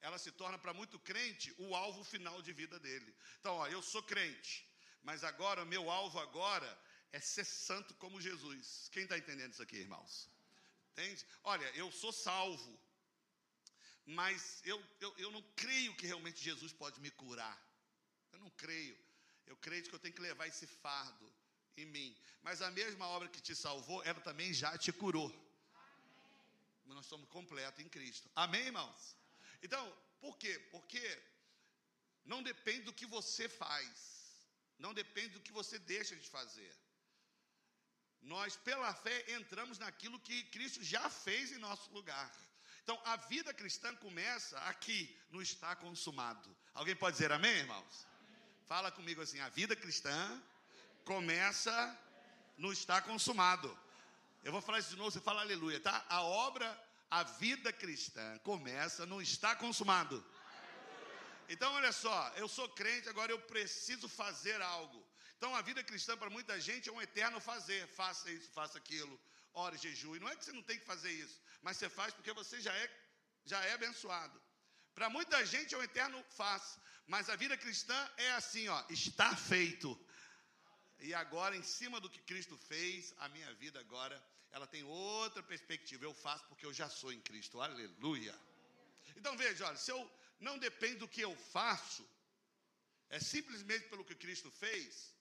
ela 0.00 0.18
se 0.18 0.30
torna 0.32 0.58
para 0.58 0.74
muito 0.74 0.98
crente 0.98 1.54
o 1.58 1.74
alvo 1.74 2.02
final 2.04 2.40
de 2.42 2.52
vida 2.52 2.78
dele. 2.78 3.14
Então, 3.40 3.54
ó, 3.56 3.66
eu 3.68 3.82
sou 3.82 4.02
crente, 4.02 4.68
mas 5.02 5.24
agora, 5.24 5.64
meu 5.64 5.90
alvo 5.90 6.18
agora 6.18 6.70
é 7.12 7.20
ser 7.20 7.44
santo 7.44 7.94
como 7.94 8.20
Jesus. 8.20 8.88
Quem 8.92 9.04
está 9.04 9.16
entendendo 9.16 9.52
isso 9.52 9.62
aqui, 9.62 9.76
irmãos? 9.76 10.30
Entende? 10.92 11.26
Olha, 11.42 11.64
eu 11.74 11.90
sou 11.92 12.12
salvo, 12.12 12.80
mas 14.04 14.60
eu, 14.64 14.82
eu, 15.00 15.14
eu 15.18 15.30
não 15.30 15.42
creio 15.54 15.94
que 15.96 16.06
realmente 16.06 16.42
Jesus 16.42 16.72
pode 16.72 17.00
me 17.00 17.10
curar. 17.10 17.56
Eu 18.32 18.38
não 18.38 18.50
creio. 18.50 19.05
Eu 19.46 19.56
creio 19.56 19.82
que 19.82 19.94
eu 19.94 19.98
tenho 19.98 20.14
que 20.14 20.20
levar 20.20 20.46
esse 20.46 20.66
fardo 20.66 21.32
em 21.76 21.86
mim. 21.86 22.16
Mas 22.42 22.62
a 22.62 22.70
mesma 22.70 23.06
obra 23.08 23.28
que 23.28 23.40
te 23.40 23.54
salvou, 23.54 24.02
ela 24.04 24.20
também 24.20 24.52
já 24.52 24.76
te 24.78 24.92
curou. 24.92 25.28
Amém. 25.28 26.94
Nós 26.96 27.06
somos 27.06 27.28
completos 27.28 27.84
em 27.84 27.88
Cristo. 27.88 28.30
Amém, 28.34 28.66
irmãos? 28.66 29.16
Então, 29.62 29.84
por 30.20 30.36
quê? 30.38 30.58
Porque 30.70 31.04
não 32.24 32.42
depende 32.42 32.82
do 32.82 32.92
que 32.92 33.06
você 33.06 33.48
faz, 33.48 33.90
não 34.78 34.92
depende 34.92 35.30
do 35.34 35.40
que 35.40 35.52
você 35.52 35.78
deixa 35.78 36.16
de 36.16 36.28
fazer. 36.28 36.72
Nós, 38.22 38.56
pela 38.56 38.92
fé, 38.92 39.32
entramos 39.34 39.78
naquilo 39.78 40.18
que 40.20 40.44
Cristo 40.44 40.82
já 40.82 41.08
fez 41.08 41.52
em 41.52 41.58
nosso 41.58 41.88
lugar. 41.92 42.32
Então, 42.82 43.00
a 43.04 43.16
vida 43.16 43.52
cristã 43.52 43.94
começa 43.96 44.58
aqui, 44.60 45.16
no 45.30 45.42
está 45.42 45.74
consumado. 45.76 46.56
Alguém 46.72 46.96
pode 46.96 47.14
dizer 47.16 47.30
amém, 47.32 47.56
irmãos? 47.56 48.04
Amém. 48.04 48.15
Fala 48.66 48.90
comigo 48.90 49.20
assim: 49.22 49.40
a 49.40 49.48
vida 49.48 49.74
cristã 49.76 50.42
começa 51.04 51.98
no 52.56 52.72
está 52.72 53.00
consumado. 53.00 53.76
Eu 54.42 54.52
vou 54.52 54.60
falar 54.60 54.78
isso 54.78 54.90
de 54.90 54.96
novo, 54.96 55.10
você 55.10 55.20
fala 55.20 55.40
aleluia, 55.40 55.80
tá? 55.80 56.04
A 56.08 56.22
obra 56.22 56.68
a 57.10 57.22
vida 57.22 57.72
cristã 57.72 58.38
começa, 58.38 59.06
não 59.06 59.22
está 59.22 59.54
consumado. 59.54 60.24
Então, 61.48 61.72
olha 61.74 61.92
só, 61.92 62.32
eu 62.36 62.48
sou 62.48 62.68
crente, 62.68 63.08
agora 63.08 63.30
eu 63.30 63.38
preciso 63.38 64.08
fazer 64.08 64.60
algo. 64.60 65.06
Então, 65.36 65.54
a 65.54 65.62
vida 65.62 65.82
cristã 65.84 66.16
para 66.16 66.30
muita 66.30 66.60
gente 66.60 66.88
é 66.88 66.92
um 66.92 67.00
eterno 67.00 67.40
fazer. 67.40 67.86
Faça 67.88 68.30
isso, 68.30 68.50
faça 68.50 68.78
aquilo, 68.78 69.20
ore, 69.52 69.78
jejue. 69.78 70.18
Não 70.18 70.28
é 70.28 70.34
que 70.34 70.44
você 70.44 70.52
não 70.52 70.62
tem 70.62 70.78
que 70.78 70.84
fazer 70.84 71.10
isso, 71.10 71.40
mas 71.62 71.76
você 71.76 71.88
faz 71.88 72.12
porque 72.12 72.32
você 72.32 72.60
já 72.60 72.72
é, 72.72 72.90
já 73.44 73.60
é 73.64 73.74
abençoado. 73.74 74.40
Para 74.96 75.10
muita 75.10 75.44
gente 75.44 75.74
é 75.74 75.78
um 75.78 75.82
eterno 75.82 76.18
faz, 76.30 76.78
mas 77.06 77.28
a 77.28 77.36
vida 77.36 77.54
cristã 77.54 77.98
é 78.16 78.30
assim, 78.32 78.66
ó, 78.66 78.82
está 78.88 79.36
feito. 79.36 79.88
E 80.98 81.12
agora, 81.12 81.54
em 81.54 81.62
cima 81.62 82.00
do 82.00 82.08
que 82.08 82.18
Cristo 82.30 82.56
fez, 82.56 83.14
a 83.18 83.28
minha 83.28 83.52
vida 83.54 83.78
agora 83.78 84.16
ela 84.50 84.66
tem 84.66 84.82
outra 84.84 85.42
perspectiva. 85.42 86.06
Eu 86.06 86.14
faço 86.14 86.46
porque 86.48 86.64
eu 86.64 86.72
já 86.72 86.88
sou 86.88 87.12
em 87.12 87.20
Cristo. 87.20 87.60
Aleluia. 87.60 88.34
Então 89.14 89.36
veja, 89.36 89.66
olha, 89.66 89.76
se 89.76 89.90
eu 89.90 90.00
não 90.40 90.56
depende 90.56 90.96
do 90.96 91.08
que 91.08 91.20
eu 91.20 91.36
faço, 91.36 92.08
é 93.10 93.20
simplesmente 93.20 93.88
pelo 93.90 94.02
que 94.02 94.14
Cristo 94.14 94.50
fez. 94.50 95.14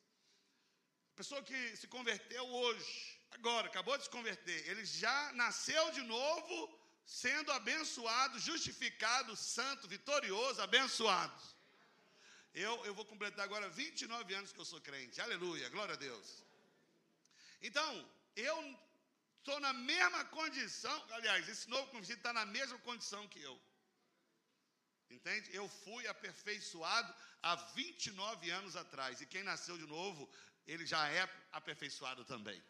pessoa 1.17 1.43
que 1.43 1.75
se 1.75 1.87
converteu 1.87 2.45
hoje, 2.47 3.19
agora, 3.31 3.67
acabou 3.67 3.97
de 3.97 4.05
se 4.05 4.09
converter, 4.09 4.69
ele 4.69 4.85
já 4.85 5.33
nasceu 5.33 5.91
de 5.91 6.01
novo, 6.01 6.74
sendo 7.05 7.51
abençoado, 7.51 8.39
justificado, 8.39 9.35
santo, 9.35 9.87
vitorioso, 9.87 10.61
abençoado. 10.61 11.41
Eu, 12.53 12.85
eu 12.85 12.93
vou 12.95 13.05
completar 13.05 13.43
agora 13.45 13.69
29 13.69 14.33
anos 14.33 14.51
que 14.51 14.59
eu 14.59 14.65
sou 14.65 14.81
crente, 14.81 15.21
aleluia, 15.21 15.69
glória 15.69 15.93
a 15.93 15.97
Deus. 15.97 16.43
Então, 17.61 18.09
eu 18.35 18.79
estou 19.39 19.59
na 19.59 19.73
mesma 19.73 20.25
condição, 20.25 21.05
aliás, 21.11 21.47
esse 21.47 21.69
novo 21.69 21.87
convertido 21.87 22.17
está 22.17 22.33
na 22.33 22.45
mesma 22.45 22.77
condição 22.79 23.27
que 23.27 23.41
eu. 23.41 23.59
Entende? 25.09 25.53
Eu 25.53 25.67
fui 25.69 26.07
aperfeiçoado 26.07 27.13
há 27.43 27.55
29 27.55 28.49
anos 28.49 28.75
atrás. 28.75 29.21
E 29.21 29.25
quem 29.25 29.43
nasceu 29.43 29.77
de 29.77 29.85
novo, 29.85 30.29
ele 30.65 30.85
já 30.85 31.07
é 31.09 31.29
aperfeiçoado 31.51 32.25
também. 32.25 32.61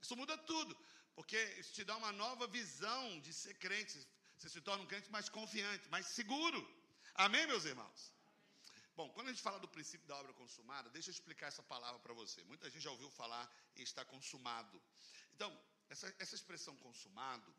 Isso 0.00 0.16
muda 0.16 0.36
tudo, 0.38 0.76
porque 1.18 1.38
isso 1.60 1.72
te 1.76 1.82
dá 1.88 1.94
uma 1.96 2.12
nova 2.12 2.46
visão 2.46 3.04
de 3.26 3.32
ser 3.32 3.54
crente. 3.64 3.98
Você 4.36 4.48
se 4.48 4.60
torna 4.66 4.84
um 4.84 4.90
crente 4.92 5.10
mais 5.10 5.28
confiante, 5.28 5.88
mais 5.94 6.06
seguro. 6.18 6.60
Amém, 7.24 7.44
meus 7.52 7.64
irmãos? 7.64 8.00
Bom, 8.98 9.08
quando 9.14 9.26
a 9.28 9.32
gente 9.32 9.42
fala 9.42 9.58
do 9.64 9.70
princípio 9.76 10.06
da 10.10 10.16
obra 10.16 10.32
consumada, 10.34 10.88
deixa 10.90 11.08
eu 11.10 11.16
explicar 11.16 11.48
essa 11.48 11.64
palavra 11.72 11.98
para 12.04 12.14
você. 12.14 12.38
Muita 12.44 12.70
gente 12.70 12.84
já 12.84 12.92
ouviu 12.92 13.10
falar 13.10 13.44
em 13.74 13.82
estar 13.82 14.04
consumado. 14.04 14.80
Então, 15.34 15.50
essa, 15.90 16.14
essa 16.20 16.36
expressão 16.36 16.76
consumado 16.76 17.52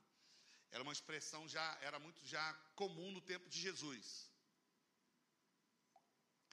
era 0.71 0.81
uma 0.81 0.93
expressão 0.93 1.41
já, 1.55 1.67
era 1.81 1.99
muito 1.99 2.25
já 2.25 2.45
comum 2.75 3.11
no 3.11 3.19
tempo 3.19 3.49
de 3.49 3.59
Jesus. 3.59 4.31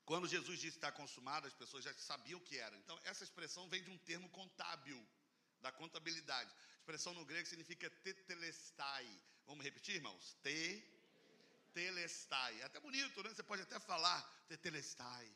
Quando 0.05 0.27
Jesus 0.27 0.59
disse 0.59 0.77
está 0.77 0.91
consumado, 0.91 1.47
as 1.47 1.55
pessoas 1.55 1.85
já 1.85 1.95
sabiam 1.95 2.41
o 2.41 2.43
que 2.43 2.59
era. 2.59 2.77
Então, 2.79 2.99
essa 3.05 3.23
expressão 3.23 3.69
vem 3.69 3.85
de 3.85 3.93
um 3.93 3.99
termo 3.99 4.29
contábil, 4.31 4.99
da 5.67 5.73
contabilidade. 5.73 6.51
Expressão 6.79 7.13
no 7.19 7.25
grego 7.31 7.47
significa 7.53 7.91
tetelestai. 8.07 9.07
Vamos 9.47 9.65
repetir, 9.69 9.97
irmãos? 9.97 10.25
Te, 10.45 10.61
telestai. 11.75 12.61
É 12.61 12.65
até 12.65 12.79
bonito, 12.87 13.23
né? 13.23 13.31
Você 13.35 13.43
pode 13.43 13.63
até 13.63 13.79
falar 13.93 14.19
tetelestai. 14.49 15.27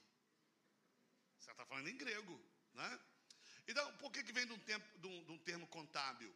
Você 1.38 1.50
está 1.50 1.66
falando 1.66 1.88
em 1.88 1.96
grego, 1.96 2.36
né? 2.74 2.90
Então, 3.66 3.86
por 3.98 4.10
que, 4.12 4.22
que 4.22 4.32
vem 4.32 4.46
de 4.46 4.52
um, 4.52 4.62
tempo, 4.70 4.86
de, 5.02 5.06
um, 5.06 5.24
de 5.24 5.32
um 5.32 5.38
termo 5.38 5.66
contábil? 5.76 6.32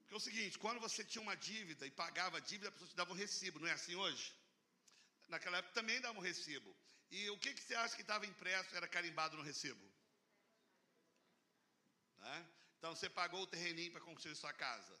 Porque 0.00 0.14
é 0.14 0.16
o 0.16 0.26
seguinte, 0.28 0.58
quando 0.58 0.80
você 0.80 1.04
tinha 1.04 1.22
uma 1.22 1.36
dívida 1.36 1.86
e 1.86 1.90
pagava 1.90 2.38
a 2.38 2.40
dívida, 2.40 2.68
a 2.68 2.72
pessoa 2.72 2.90
te 2.90 2.96
dava 2.96 3.12
um 3.12 3.20
recibo, 3.24 3.60
não 3.60 3.68
é 3.68 3.72
assim 3.72 3.94
hoje? 3.94 4.34
Naquela 5.28 5.58
época 5.58 5.74
também 5.74 6.00
dava 6.00 6.18
um 6.18 6.22
recibo. 6.22 6.74
E 7.10 7.28
o 7.30 7.38
que, 7.38 7.52
que 7.52 7.62
você 7.62 7.74
acha 7.74 7.94
que 7.94 8.02
estava 8.02 8.26
impresso 8.26 8.74
era 8.74 8.88
carimbado 8.88 9.36
no 9.36 9.42
recibo? 9.42 9.84
Né? 12.18 12.48
Então 12.78 12.94
você 12.94 13.08
pagou 13.20 13.42
o 13.42 13.46
terreninho 13.46 13.92
para 13.92 14.00
construir 14.00 14.36
sua 14.36 14.52
casa. 14.52 14.96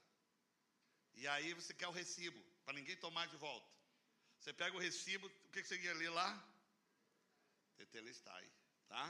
E 1.14 1.26
aí 1.28 1.54
você 1.54 1.72
quer 1.72 1.88
o 1.88 1.96
recibo, 2.00 2.40
para 2.64 2.74
ninguém 2.74 2.96
tomar 2.96 3.26
de 3.26 3.36
volta. 3.36 3.68
Você 4.40 4.52
pega 4.52 4.76
o 4.76 4.80
recibo, 4.80 5.26
o 5.26 5.50
que, 5.52 5.62
você 5.62 5.76
ia 5.78 5.94
ler 5.94 6.10
lá? 6.10 6.30
Tetelestai, 7.76 8.44
tá? 8.88 9.04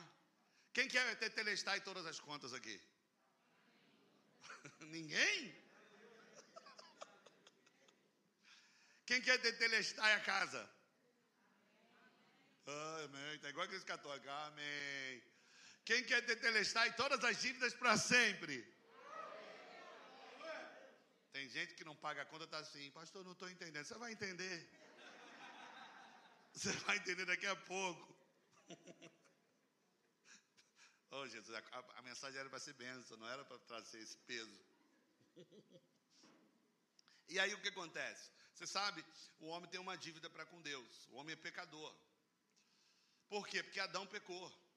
Quem 0.73 0.89
quer 0.89 1.05
tetelestai 1.19 1.81
todas 1.81 2.07
as 2.07 2.21
contas 2.21 2.53
aqui? 2.53 2.81
Ninguém? 4.97 5.55
Quem 9.07 9.23
quer 9.23 9.39
tetelestai 9.39 10.13
a 10.15 10.21
casa? 10.21 10.71
Amém. 12.67 13.35
Está 13.37 13.49
igual 13.49 13.63
a 13.63 13.67
igreja 13.67 13.85
católica. 13.87 14.31
Amém. 14.47 15.23
Quem 15.89 16.05
quer 16.05 16.21
tetelestar 16.21 16.87
e 16.87 16.93
todas 16.93 17.25
as 17.25 17.41
dívidas 17.41 17.73
para 17.73 17.97
sempre? 17.97 18.57
Tem 21.33 21.49
gente 21.49 21.73
que 21.77 21.85
não 21.89 21.97
paga 21.97 22.21
a 22.21 22.27
conta, 22.27 22.45
está 22.45 22.59
assim, 22.59 22.91
pastor, 22.91 23.25
não 23.25 23.33
estou 23.33 23.49
entendendo. 23.49 23.87
Você 23.87 23.97
vai 23.97 24.13
entender. 24.13 24.69
Você 26.53 26.73
vai 26.85 26.99
entender 26.99 27.25
daqui 27.25 27.47
a 27.47 27.57
pouco. 27.57 28.07
oh, 31.11 31.27
Jesus, 31.27 31.57
a, 31.57 31.85
a 31.97 32.03
mensagem 32.03 32.39
era 32.39 32.51
para 32.51 32.59
ser 32.59 32.75
bênção, 32.75 33.17
não 33.17 33.27
era 33.27 33.43
para 33.47 33.59
trazer 33.61 34.01
esse 34.01 34.19
peso. 34.19 34.61
e 37.29 37.41
aí 37.41 37.55
o 37.55 37.63
que 37.63 37.69
acontece? 37.69 38.31
Você 38.53 38.67
sabe, 38.67 39.03
o 39.39 39.47
homem 39.47 39.71
tem 39.71 39.81
uma 39.81 39.97
dívida 39.97 40.29
para 40.29 40.45
com 40.45 40.61
Deus. 40.61 41.07
O 41.09 41.17
homem 41.17 41.33
é 41.33 41.37
pecador. 41.37 41.95
Por 43.31 43.49
quê? 43.49 43.63
Porque 43.63 43.81
Adão 43.81 44.07
pecou. 44.07 44.68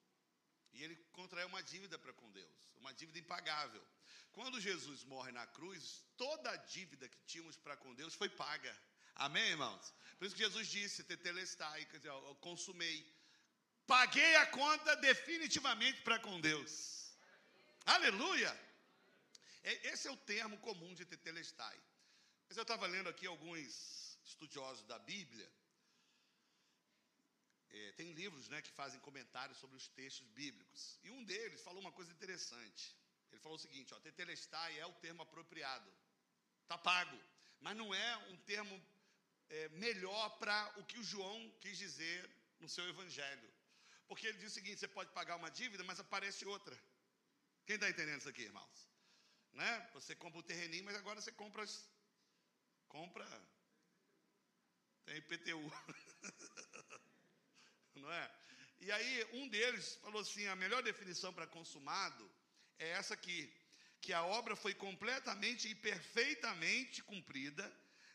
E 0.73 0.83
ele 0.83 0.95
contraiu 1.13 1.47
uma 1.47 1.61
dívida 1.61 1.97
para 1.99 2.13
com 2.13 2.31
Deus, 2.31 2.71
uma 2.77 2.93
dívida 2.93 3.19
impagável. 3.19 3.85
Quando 4.31 4.61
Jesus 4.61 5.03
morre 5.03 5.31
na 5.31 5.45
cruz, 5.47 6.05
toda 6.17 6.49
a 6.49 6.55
dívida 6.55 7.07
que 7.09 7.19
tínhamos 7.25 7.57
para 7.57 7.75
com 7.77 7.93
Deus 7.93 8.15
foi 8.15 8.29
paga. 8.29 8.75
Amém, 9.15 9.49
irmãos? 9.49 9.93
Por 10.17 10.25
isso 10.25 10.35
que 10.35 10.43
Jesus 10.43 10.67
disse, 10.67 11.03
tetelestai, 11.03 11.85
quer 11.85 11.97
dizer, 11.97 12.09
eu 12.09 12.35
consumei. 12.35 13.05
Paguei 13.85 14.35
a 14.37 14.45
conta 14.45 14.95
definitivamente 14.95 16.01
para 16.01 16.19
com 16.19 16.39
Deus. 16.39 17.13
Aleluia! 17.85 18.57
Esse 19.63 20.07
é 20.07 20.11
o 20.11 20.17
termo 20.17 20.57
comum 20.59 20.93
de 20.93 21.05
tetelestai. 21.05 21.77
Mas 22.47 22.57
eu 22.57 22.63
estava 22.63 22.87
lendo 22.87 23.09
aqui 23.09 23.27
alguns 23.27 24.17
estudiosos 24.25 24.85
da 24.85 24.97
Bíblia, 24.99 25.51
é, 27.73 27.91
tem 27.93 28.11
livros 28.13 28.49
né, 28.49 28.61
que 28.61 28.71
fazem 28.71 28.99
comentários 28.99 29.57
sobre 29.57 29.77
os 29.77 29.87
textos 29.89 30.27
bíblicos. 30.29 30.99
E 31.03 31.09
um 31.09 31.23
deles 31.23 31.61
falou 31.61 31.81
uma 31.81 31.91
coisa 31.91 32.11
interessante. 32.11 32.95
Ele 33.31 33.41
falou 33.41 33.57
o 33.57 33.61
seguinte: 33.61 33.93
ó, 33.93 33.99
tetelestai 33.99 34.79
é 34.79 34.85
o 34.85 34.93
termo 34.95 35.21
apropriado. 35.21 35.89
Está 36.63 36.77
pago. 36.77 37.17
Mas 37.59 37.77
não 37.77 37.93
é 37.93 38.17
um 38.29 38.37
termo 38.37 38.75
é, 39.49 39.69
melhor 39.69 40.29
para 40.39 40.79
o 40.79 40.85
que 40.85 40.99
o 40.99 41.03
João 41.03 41.49
quis 41.61 41.77
dizer 41.77 42.29
no 42.59 42.67
seu 42.67 42.87
evangelho. 42.89 43.49
Porque 44.07 44.27
ele 44.27 44.37
diz 44.37 44.51
o 44.51 44.55
seguinte: 44.55 44.79
você 44.79 44.87
pode 44.87 45.11
pagar 45.11 45.37
uma 45.37 45.49
dívida, 45.49 45.83
mas 45.83 45.99
aparece 45.99 46.45
outra. 46.45 46.77
Quem 47.65 47.75
está 47.75 47.89
entendendo 47.89 48.19
isso 48.19 48.29
aqui, 48.29 48.41
irmãos? 48.41 48.89
Né? 49.53 49.89
Você 49.93 50.15
compra 50.15 50.39
o 50.39 50.43
terreninho, 50.43 50.83
mas 50.83 50.95
agora 50.95 51.21
você 51.21 51.31
compra. 51.31 51.65
Compra. 52.89 53.25
Tem 55.05 55.15
IPTU. 55.17 55.71
não 58.01 58.11
é? 58.11 58.31
E 58.79 58.91
aí 58.91 59.27
um 59.33 59.47
deles 59.47 59.97
falou 60.01 60.21
assim: 60.21 60.47
a 60.47 60.55
melhor 60.55 60.81
definição 60.81 61.33
para 61.33 61.47
consumado 61.47 62.29
é 62.79 62.89
essa 62.89 63.13
aqui, 63.13 63.53
que 64.01 64.11
a 64.11 64.23
obra 64.23 64.55
foi 64.55 64.73
completamente 64.73 65.67
e 65.67 65.75
perfeitamente 65.75 67.03
cumprida, 67.03 67.71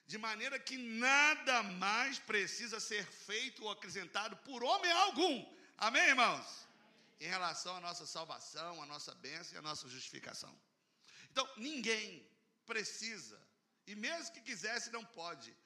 de 0.07 0.19
maneira 0.19 0.59
que 0.59 0.77
nada 0.77 1.63
mais 1.63 2.19
precisa 2.19 2.81
ser 2.81 3.05
feito 3.07 3.65
ou 3.65 3.71
acrescentado 3.71 4.37
por 4.39 4.63
homem 4.65 4.91
algum. 4.91 5.57
Amém, 5.79 6.09
irmãos? 6.09 6.67
Em 7.21 7.29
relação 7.29 7.77
à 7.77 7.81
nossa 7.81 8.07
salvação, 8.07 8.83
à 8.83 8.87
nossa 8.87 9.15
bênção 9.15 9.55
e 9.55 9.59
à 9.59 9.63
nossa 9.63 9.89
justificação. 9.89 10.55
Então, 11.31 11.49
ninguém 11.57 12.29
precisa, 12.65 13.41
e 13.87 13.95
mesmo 13.95 14.33
que 14.33 14.41
quisesse, 14.41 14.91
não 14.91 15.05
pode, 15.05 15.57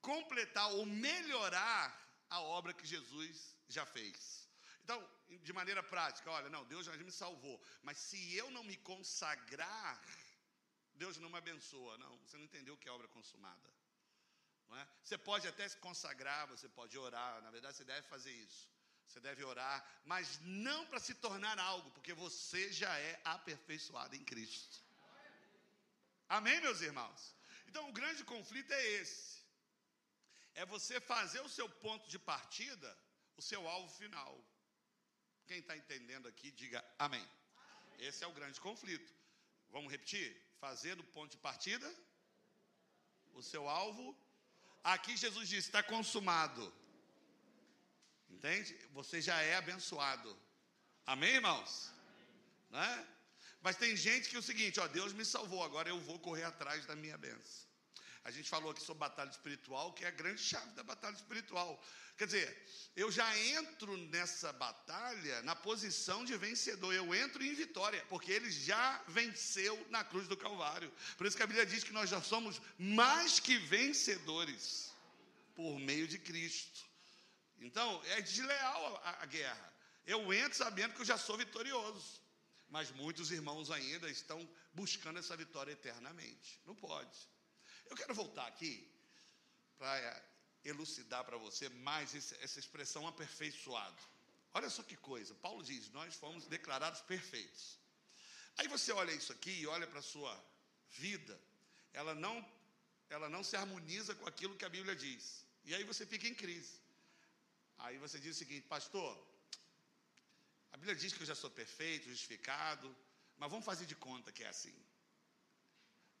completar 0.00 0.70
ou 0.72 0.84
melhorar 0.84 2.03
a 2.34 2.40
obra 2.58 2.72
que 2.78 2.86
Jesus 2.94 3.56
já 3.76 3.84
fez. 3.96 4.48
Então, 4.82 4.98
de 5.48 5.52
maneira 5.52 5.82
prática, 5.82 6.30
olha, 6.30 6.50
não, 6.54 6.64
Deus 6.72 6.86
já 6.86 6.92
me 6.96 7.10
salvou, 7.10 7.56
mas 7.82 7.96
se 7.98 8.20
eu 8.40 8.50
não 8.50 8.64
me 8.70 8.76
consagrar, 8.90 10.00
Deus 10.94 11.16
não 11.18 11.30
me 11.30 11.38
abençoa. 11.38 11.96
Não, 11.98 12.12
você 12.18 12.36
não 12.36 12.44
entendeu 12.44 12.74
o 12.74 12.78
que 12.78 12.88
é 12.88 12.92
obra 12.92 13.08
consumada. 13.08 13.68
Não 14.68 14.76
é? 14.76 14.86
Você 15.02 15.16
pode 15.16 15.46
até 15.48 15.66
se 15.68 15.76
consagrar, 15.78 16.46
você 16.48 16.68
pode 16.68 16.96
orar, 16.98 17.42
na 17.42 17.50
verdade 17.50 17.76
você 17.76 17.84
deve 17.84 18.06
fazer 18.14 18.32
isso. 18.32 18.68
Você 19.06 19.20
deve 19.20 19.44
orar, 19.44 19.86
mas 20.04 20.40
não 20.40 20.86
para 20.86 20.98
se 20.98 21.14
tornar 21.14 21.58
algo, 21.58 21.90
porque 21.90 22.12
você 22.14 22.72
já 22.72 22.98
é 22.98 23.20
aperfeiçoado 23.24 24.16
em 24.16 24.24
Cristo. 24.24 24.82
Amém, 26.28 26.60
meus 26.60 26.80
irmãos? 26.80 27.34
Então, 27.68 27.88
o 27.88 27.92
grande 27.92 28.24
conflito 28.24 28.72
é 28.72 28.86
esse: 28.92 29.43
é 30.54 30.64
você 30.64 31.00
fazer 31.00 31.40
o 31.40 31.48
seu 31.48 31.68
ponto 31.68 32.08
de 32.08 32.18
partida 32.18 32.96
o 33.36 33.42
seu 33.42 33.66
alvo 33.68 33.88
final. 33.96 34.32
Quem 35.46 35.58
está 35.58 35.76
entendendo 35.76 36.26
aqui, 36.28 36.50
diga 36.52 36.84
amém. 36.98 37.20
amém. 37.20 38.06
Esse 38.06 38.24
é 38.24 38.26
o 38.26 38.32
grande 38.32 38.60
conflito. 38.60 39.12
Vamos 39.70 39.90
repetir? 39.90 40.40
Fazer 40.60 40.94
do 40.94 41.04
ponto 41.04 41.32
de 41.32 41.36
partida 41.38 41.92
o 43.34 43.42
seu 43.42 43.68
alvo. 43.68 44.16
Aqui 44.82 45.16
Jesus 45.16 45.48
diz: 45.48 45.64
está 45.64 45.82
consumado. 45.82 46.72
Entende? 48.30 48.74
Você 48.92 49.20
já 49.20 49.40
é 49.42 49.56
abençoado. 49.56 50.38
Amém, 51.06 51.34
irmãos? 51.34 51.92
Amém. 52.70 52.96
Né? 52.96 53.08
Mas 53.60 53.76
tem 53.76 53.96
gente 53.96 54.28
que 54.28 54.36
é 54.36 54.38
o 54.38 54.42
seguinte: 54.42 54.80
ó, 54.80 54.86
Deus 54.86 55.12
me 55.12 55.24
salvou, 55.24 55.62
agora 55.62 55.88
eu 55.88 56.00
vou 56.00 56.18
correr 56.18 56.44
atrás 56.44 56.86
da 56.86 56.96
minha 56.96 57.18
bênção. 57.18 57.73
A 58.24 58.30
gente 58.30 58.48
falou 58.48 58.70
aqui 58.70 58.80
sobre 58.80 59.00
batalha 59.00 59.28
espiritual, 59.28 59.92
que 59.92 60.04
é 60.04 60.08
a 60.08 60.10
grande 60.10 60.40
chave 60.40 60.70
da 60.70 60.82
batalha 60.82 61.14
espiritual. 61.14 61.78
Quer 62.16 62.24
dizer, 62.24 62.68
eu 62.96 63.12
já 63.12 63.38
entro 63.38 63.96
nessa 64.08 64.50
batalha 64.52 65.42
na 65.42 65.54
posição 65.54 66.24
de 66.24 66.34
vencedor, 66.36 66.94
eu 66.94 67.14
entro 67.14 67.44
em 67.44 67.54
vitória, 67.54 68.02
porque 68.08 68.32
ele 68.32 68.50
já 68.50 69.02
venceu 69.08 69.86
na 69.90 70.02
cruz 70.02 70.26
do 70.26 70.38
Calvário. 70.38 70.90
Por 71.18 71.26
isso 71.26 71.36
que 71.36 71.42
a 71.42 71.46
Bíblia 71.46 71.66
diz 71.66 71.84
que 71.84 71.92
nós 71.92 72.08
já 72.08 72.22
somos 72.22 72.62
mais 72.78 73.38
que 73.38 73.58
vencedores 73.58 74.90
por 75.54 75.78
meio 75.78 76.08
de 76.08 76.18
Cristo. 76.18 76.82
Então, 77.60 78.02
é 78.06 78.22
desleal 78.22 79.02
a, 79.04 79.22
a 79.22 79.26
guerra. 79.26 79.72
Eu 80.06 80.32
entro 80.32 80.56
sabendo 80.56 80.94
que 80.94 81.02
eu 81.02 81.06
já 81.06 81.18
sou 81.18 81.36
vitorioso. 81.36 82.22
Mas 82.70 82.90
muitos 82.90 83.30
irmãos 83.30 83.70
ainda 83.70 84.10
estão 84.10 84.48
buscando 84.72 85.18
essa 85.18 85.36
vitória 85.36 85.72
eternamente. 85.72 86.60
Não 86.66 86.74
pode. 86.74 87.33
Eu 87.90 87.96
quero 87.96 88.14
voltar 88.14 88.46
aqui 88.46 88.72
para 89.78 90.22
elucidar 90.64 91.24
para 91.24 91.36
você 91.36 91.68
mais 91.68 92.14
essa 92.14 92.58
expressão 92.58 93.06
aperfeiçoado. 93.06 94.02
Olha 94.52 94.70
só 94.70 94.82
que 94.82 94.96
coisa. 94.96 95.34
Paulo 95.46 95.62
diz: 95.62 95.90
Nós 95.90 96.14
fomos 96.14 96.46
declarados 96.46 97.00
perfeitos. 97.02 97.78
Aí 98.56 98.68
você 98.68 98.92
olha 98.92 99.12
isso 99.12 99.32
aqui 99.32 99.50
e 99.50 99.66
olha 99.66 99.86
para 99.86 99.98
a 99.98 100.08
sua 100.14 100.32
vida, 100.90 101.38
ela 101.92 102.14
não, 102.14 102.36
ela 103.10 103.28
não 103.28 103.42
se 103.42 103.56
harmoniza 103.56 104.14
com 104.14 104.26
aquilo 104.26 104.56
que 104.56 104.64
a 104.64 104.68
Bíblia 104.68 104.94
diz. 104.94 105.44
E 105.64 105.74
aí 105.74 105.82
você 105.82 106.06
fica 106.06 106.28
em 106.28 106.34
crise. 106.34 106.78
Aí 107.78 107.98
você 107.98 108.18
diz 108.18 108.36
o 108.36 108.38
seguinte, 108.38 108.66
pastor, 108.68 109.12
a 110.72 110.76
Bíblia 110.76 110.94
diz 110.94 111.12
que 111.12 111.22
eu 111.22 111.26
já 111.26 111.34
sou 111.34 111.50
perfeito, 111.50 112.08
justificado, 112.08 112.94
mas 113.36 113.50
vamos 113.50 113.64
fazer 113.64 113.86
de 113.86 113.96
conta 113.96 114.30
que 114.30 114.44
é 114.44 114.48
assim. 114.48 114.74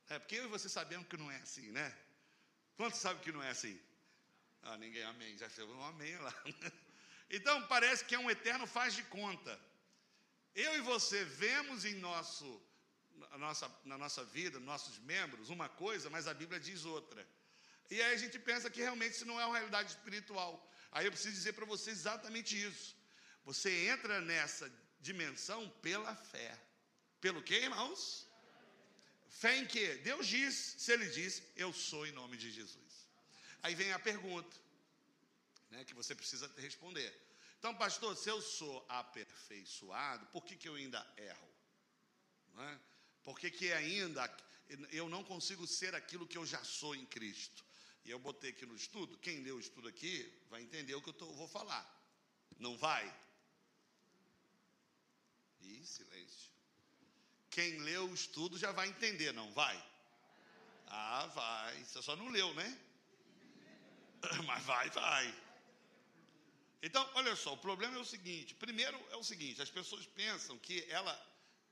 É 0.08 0.18
porque 0.18 0.36
eu 0.36 0.44
e 0.44 0.48
você 0.48 0.68
sabemos 0.68 1.06
que 1.08 1.16
não 1.16 1.30
é 1.30 1.36
assim, 1.36 1.70
né? 1.70 1.96
Quantos 2.76 3.00
sabem 3.00 3.22
que 3.22 3.32
não 3.32 3.42
é 3.42 3.50
assim? 3.50 3.80
Ah, 4.62 4.76
ninguém, 4.76 5.04
amém. 5.04 5.36
Já 5.36 5.48
chegou 5.48 5.74
um 5.74 5.84
amém 5.84 6.16
lá. 6.18 6.34
Então 7.30 7.66
parece 7.66 8.04
que 8.04 8.14
é 8.14 8.18
um 8.18 8.30
eterno 8.30 8.66
faz 8.66 8.94
de 8.94 9.02
conta. 9.04 9.58
Eu 10.54 10.76
e 10.76 10.80
você 10.82 11.24
vemos 11.24 11.84
em 11.84 11.94
nosso, 11.94 12.62
na, 13.16 13.38
nossa, 13.38 13.78
na 13.84 13.98
nossa 13.98 14.22
vida, 14.24 14.60
nossos 14.60 14.98
membros, 15.00 15.48
uma 15.48 15.68
coisa, 15.68 16.10
mas 16.10 16.28
a 16.28 16.34
Bíblia 16.34 16.60
diz 16.60 16.84
outra. 16.84 17.26
E 17.90 18.00
aí 18.00 18.14
a 18.14 18.18
gente 18.18 18.38
pensa 18.38 18.70
que 18.70 18.80
realmente 18.80 19.14
isso 19.14 19.24
não 19.24 19.40
é 19.40 19.46
uma 19.46 19.56
realidade 19.56 19.90
espiritual. 19.90 20.70
Aí 20.92 21.06
eu 21.06 21.10
preciso 21.10 21.34
dizer 21.34 21.54
para 21.54 21.64
você 21.64 21.90
exatamente 21.90 22.62
isso. 22.62 22.94
Você 23.44 23.88
entra 23.88 24.20
nessa 24.20 24.70
dimensão 25.00 25.68
pela 25.82 26.14
fé. 26.14 26.56
Pelo 27.20 27.42
que, 27.42 27.54
irmãos? 27.54 28.28
Fé 29.34 29.58
em 29.58 29.66
quê? 29.66 29.96
Deus 29.96 30.28
diz, 30.28 30.54
se 30.78 30.92
Ele 30.92 31.08
diz, 31.10 31.42
eu 31.56 31.72
sou 31.72 32.06
em 32.06 32.12
nome 32.12 32.36
de 32.36 32.52
Jesus. 32.52 33.08
Aí 33.62 33.74
vem 33.74 33.92
a 33.92 33.98
pergunta, 33.98 34.56
né, 35.70 35.84
que 35.84 35.92
você 35.92 36.14
precisa 36.14 36.50
responder. 36.58 37.12
Então, 37.58 37.74
pastor, 37.74 38.16
se 38.16 38.28
eu 38.28 38.40
sou 38.40 38.86
aperfeiçoado, 38.88 40.24
por 40.26 40.44
que, 40.44 40.56
que 40.56 40.68
eu 40.68 40.76
ainda 40.76 41.04
erro? 41.16 41.48
Não 42.54 42.62
é? 42.62 42.80
Por 43.24 43.36
que, 43.40 43.50
que 43.50 43.72
ainda 43.72 44.24
eu 44.92 45.08
não 45.08 45.24
consigo 45.24 45.66
ser 45.66 45.96
aquilo 45.96 46.28
que 46.28 46.38
eu 46.38 46.46
já 46.46 46.62
sou 46.62 46.94
em 46.94 47.04
Cristo? 47.06 47.64
E 48.04 48.10
eu 48.10 48.18
botei 48.20 48.50
aqui 48.50 48.64
no 48.64 48.76
estudo, 48.76 49.18
quem 49.18 49.42
leu 49.42 49.56
o 49.56 49.60
estudo 49.60 49.88
aqui 49.88 50.32
vai 50.48 50.62
entender 50.62 50.94
o 50.94 51.02
que 51.02 51.08
eu 51.08 51.14
tô, 51.14 51.26
vou 51.32 51.48
falar. 51.48 51.84
Não 52.58 52.76
vai? 52.78 53.04
Ih, 55.60 55.84
silêncio. 55.84 56.53
Quem 57.54 57.78
leu 57.88 58.04
o 58.10 58.14
estudo 58.14 58.58
já 58.58 58.72
vai 58.72 58.88
entender, 58.88 59.32
não 59.32 59.48
vai? 59.52 59.76
Ah, 60.88 61.26
vai. 61.40 61.84
Você 61.84 62.02
só 62.02 62.16
não 62.16 62.28
leu, 62.28 62.52
né? 62.54 62.68
Mas 64.44 64.64
vai, 64.64 64.90
vai. 64.90 65.26
Então, 66.82 67.08
olha 67.14 67.36
só, 67.36 67.52
o 67.52 67.62
problema 67.68 67.96
é 67.96 68.00
o 68.00 68.04
seguinte: 68.04 68.56
primeiro 68.56 68.98
é 69.12 69.16
o 69.16 69.22
seguinte, 69.22 69.62
as 69.62 69.70
pessoas 69.70 70.04
pensam 70.04 70.58
que 70.58 70.84
ela 70.88 71.14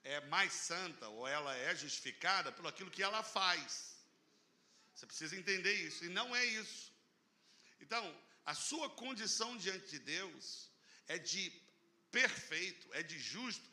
é 0.04 0.20
mais 0.34 0.52
santa 0.52 1.08
ou 1.08 1.26
ela 1.26 1.52
é 1.56 1.74
justificada 1.74 2.52
pelo 2.52 2.68
aquilo 2.68 2.90
que 2.90 3.02
ela 3.02 3.24
faz. 3.24 3.96
Você 4.94 5.04
precisa 5.04 5.36
entender 5.36 5.74
isso, 5.88 6.04
e 6.04 6.08
não 6.08 6.34
é 6.34 6.44
isso. 6.44 6.92
Então, 7.80 8.04
a 8.46 8.54
sua 8.54 8.88
condição 8.88 9.56
diante 9.56 9.88
de 9.90 9.98
Deus 9.98 10.70
é 11.08 11.18
de 11.18 11.52
perfeito, 12.12 12.88
é 12.92 13.02
de 13.02 13.18
justo. 13.18 13.71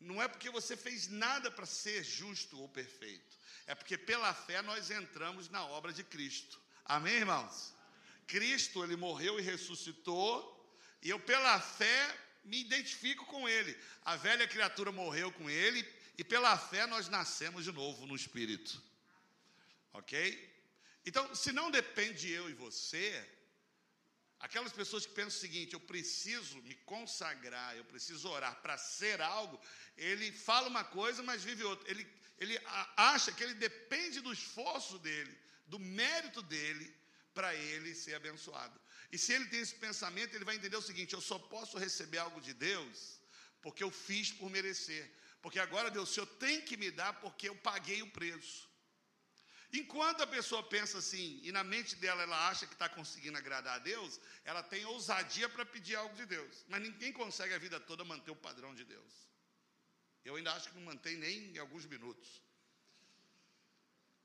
Não 0.00 0.22
é 0.22 0.28
porque 0.28 0.50
você 0.50 0.76
fez 0.76 1.08
nada 1.08 1.50
para 1.50 1.66
ser 1.66 2.04
justo 2.04 2.60
ou 2.60 2.68
perfeito, 2.68 3.36
é 3.66 3.74
porque 3.74 3.98
pela 3.98 4.32
fé 4.32 4.62
nós 4.62 4.90
entramos 4.90 5.48
na 5.48 5.64
obra 5.66 5.92
de 5.92 6.04
Cristo. 6.04 6.60
Amém, 6.84 7.14
irmãos? 7.14 7.74
Cristo, 8.26 8.84
ele 8.84 8.96
morreu 8.96 9.38
e 9.38 9.42
ressuscitou, 9.42 10.54
e 11.02 11.10
eu 11.10 11.18
pela 11.18 11.60
fé 11.60 12.18
me 12.44 12.60
identifico 12.60 13.24
com 13.26 13.48
ele. 13.48 13.76
A 14.04 14.16
velha 14.16 14.46
criatura 14.46 14.92
morreu 14.92 15.32
com 15.32 15.50
ele, 15.50 15.86
e 16.16 16.24
pela 16.24 16.56
fé 16.56 16.86
nós 16.86 17.08
nascemos 17.08 17.64
de 17.64 17.72
novo 17.72 18.06
no 18.06 18.16
Espírito. 18.16 18.82
Ok? 19.92 20.48
Então, 21.04 21.34
se 21.34 21.52
não 21.52 21.70
depende 21.70 22.20
de 22.20 22.30
eu 22.30 22.50
e 22.50 22.54
você, 22.54 23.26
aquelas 24.40 24.72
pessoas 24.72 25.04
que 25.06 25.12
pensam 25.12 25.38
o 25.38 25.40
seguinte: 25.40 25.74
eu 25.74 25.80
preciso 25.80 26.62
me 26.62 26.74
consagrar, 26.92 27.76
eu 27.76 27.84
preciso 27.84 28.28
orar 28.28 28.60
para 28.62 28.76
ser 28.76 29.20
algo, 29.20 29.60
ele 29.96 30.30
fala 30.32 30.68
uma 30.68 30.84
coisa, 30.84 31.22
mas 31.22 31.42
vive 31.42 31.64
outra. 31.64 31.90
Ele, 31.90 32.06
ele 32.38 32.58
acha 32.96 33.32
que 33.32 33.42
ele 33.42 33.54
depende 33.54 34.20
do 34.20 34.32
esforço 34.32 34.98
dele, 34.98 35.36
do 35.66 35.78
mérito 35.78 36.42
dele, 36.42 36.94
para 37.34 37.54
ele 37.54 37.94
ser 37.94 38.14
abençoado. 38.14 38.80
E 39.10 39.18
se 39.18 39.32
ele 39.32 39.46
tem 39.46 39.60
esse 39.60 39.74
pensamento, 39.74 40.34
ele 40.34 40.44
vai 40.44 40.56
entender 40.56 40.76
o 40.76 40.82
seguinte: 40.82 41.14
eu 41.14 41.20
só 41.20 41.38
posso 41.38 41.78
receber 41.78 42.18
algo 42.18 42.40
de 42.40 42.52
Deus 42.52 43.18
porque 43.60 43.82
eu 43.82 43.90
fiz 43.90 44.30
por 44.32 44.50
merecer. 44.50 45.10
Porque 45.42 45.58
agora 45.58 45.90
Deus, 45.90 46.10
o 46.10 46.12
Senhor 46.12 46.26
tem 46.26 46.60
que 46.60 46.76
me 46.76 46.90
dar 46.90 47.12
porque 47.20 47.48
eu 47.48 47.56
paguei 47.56 48.02
o 48.02 48.10
preço. 48.10 48.67
Enquanto 49.72 50.22
a 50.22 50.26
pessoa 50.26 50.62
pensa 50.62 50.98
assim, 50.98 51.40
e 51.42 51.52
na 51.52 51.62
mente 51.62 51.94
dela 51.96 52.22
ela 52.22 52.48
acha 52.48 52.66
que 52.66 52.72
está 52.72 52.88
conseguindo 52.88 53.36
agradar 53.36 53.76
a 53.76 53.78
Deus, 53.78 54.18
ela 54.44 54.62
tem 54.62 54.84
ousadia 54.86 55.48
para 55.48 55.64
pedir 55.66 55.94
algo 55.94 56.14
de 56.16 56.24
Deus. 56.24 56.64
Mas 56.68 56.80
ninguém 56.80 57.12
consegue 57.12 57.52
a 57.52 57.58
vida 57.58 57.78
toda 57.78 58.04
manter 58.04 58.30
o 58.30 58.36
padrão 58.36 58.74
de 58.74 58.84
Deus. 58.84 59.28
Eu 60.24 60.36
ainda 60.36 60.52
acho 60.52 60.70
que 60.70 60.74
não 60.74 60.82
mantém 60.82 61.16
nem 61.16 61.54
em 61.54 61.58
alguns 61.58 61.84
minutos. 61.84 62.42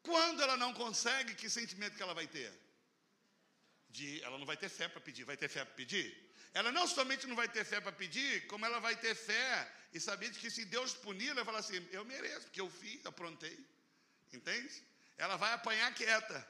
Quando 0.01 0.41
ela 0.41 0.55
não 0.55 0.73
consegue, 0.73 1.35
que 1.35 1.49
sentimento 1.49 1.95
que 1.95 2.03
ela 2.03 2.13
vai 2.13 2.27
ter? 2.27 2.51
De, 3.89 4.23
ela 4.23 4.37
não 4.37 4.45
vai 4.45 4.55
ter 4.55 4.69
fé 4.69 4.87
para 4.87 5.01
pedir, 5.01 5.25
vai 5.25 5.37
ter 5.37 5.49
fé 5.49 5.65
para 5.65 5.75
pedir? 5.75 6.07
Ela 6.53 6.71
não 6.71 6.87
somente 6.87 7.27
não 7.27 7.35
vai 7.35 7.49
ter 7.49 7.65
fé 7.65 7.81
para 7.81 7.91
pedir, 7.91 8.47
como 8.47 8.65
ela 8.65 8.79
vai 8.79 8.95
ter 8.95 9.15
fé 9.15 9.71
e 9.93 9.99
saber 9.99 10.31
que 10.31 10.49
se 10.49 10.65
Deus 10.65 10.93
punir, 10.93 11.27
ela 11.27 11.35
vai 11.35 11.45
falar 11.45 11.59
assim: 11.59 11.85
eu 11.91 12.05
mereço, 12.05 12.45
porque 12.47 12.61
eu 12.61 12.69
fiz, 12.69 13.05
aprontei. 13.05 13.57
Entende? 14.31 14.83
Ela 15.17 15.35
vai 15.37 15.53
apanhar 15.53 15.93
quieta. 15.93 16.47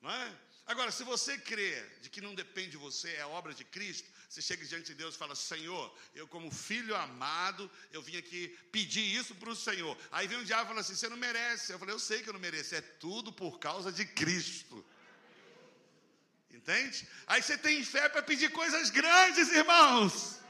Não 0.00 0.10
é? 0.10 0.38
Agora, 0.66 0.90
se 0.90 1.02
você 1.02 1.36
crê 1.36 1.82
de 2.00 2.08
que 2.08 2.20
não 2.20 2.34
depende 2.34 2.70
de 2.70 2.76
você, 2.76 3.10
é 3.14 3.26
obra 3.26 3.52
de 3.52 3.64
Cristo, 3.64 4.08
você 4.28 4.40
chega 4.40 4.64
diante 4.64 4.86
de 4.86 4.94
Deus 4.94 5.14
e 5.14 5.18
fala: 5.18 5.34
Senhor, 5.34 5.94
eu, 6.14 6.26
como 6.26 6.50
filho 6.50 6.94
amado, 6.96 7.70
eu 7.90 8.00
vim 8.00 8.16
aqui 8.16 8.48
pedir 8.70 9.02
isso 9.02 9.34
para 9.34 9.50
o 9.50 9.56
Senhor. 9.56 9.96
Aí 10.10 10.26
vem 10.26 10.38
um 10.38 10.44
diabo 10.44 10.64
e 10.64 10.68
fala 10.68 10.80
assim: 10.80 10.94
Você 10.94 11.08
não 11.08 11.16
merece. 11.16 11.72
Eu 11.72 11.78
falei: 11.78 11.94
Eu 11.94 11.98
sei 11.98 12.22
que 12.22 12.28
eu 12.28 12.32
não 12.32 12.40
mereço, 12.40 12.74
é 12.74 12.80
tudo 12.80 13.32
por 13.32 13.58
causa 13.58 13.92
de 13.92 14.04
Cristo. 14.04 14.84
Entende? 16.50 17.08
Aí 17.26 17.42
você 17.42 17.58
tem 17.58 17.84
fé 17.84 18.08
para 18.08 18.22
pedir 18.22 18.50
coisas 18.52 18.88
grandes, 18.88 19.48
irmãos. 19.48 20.41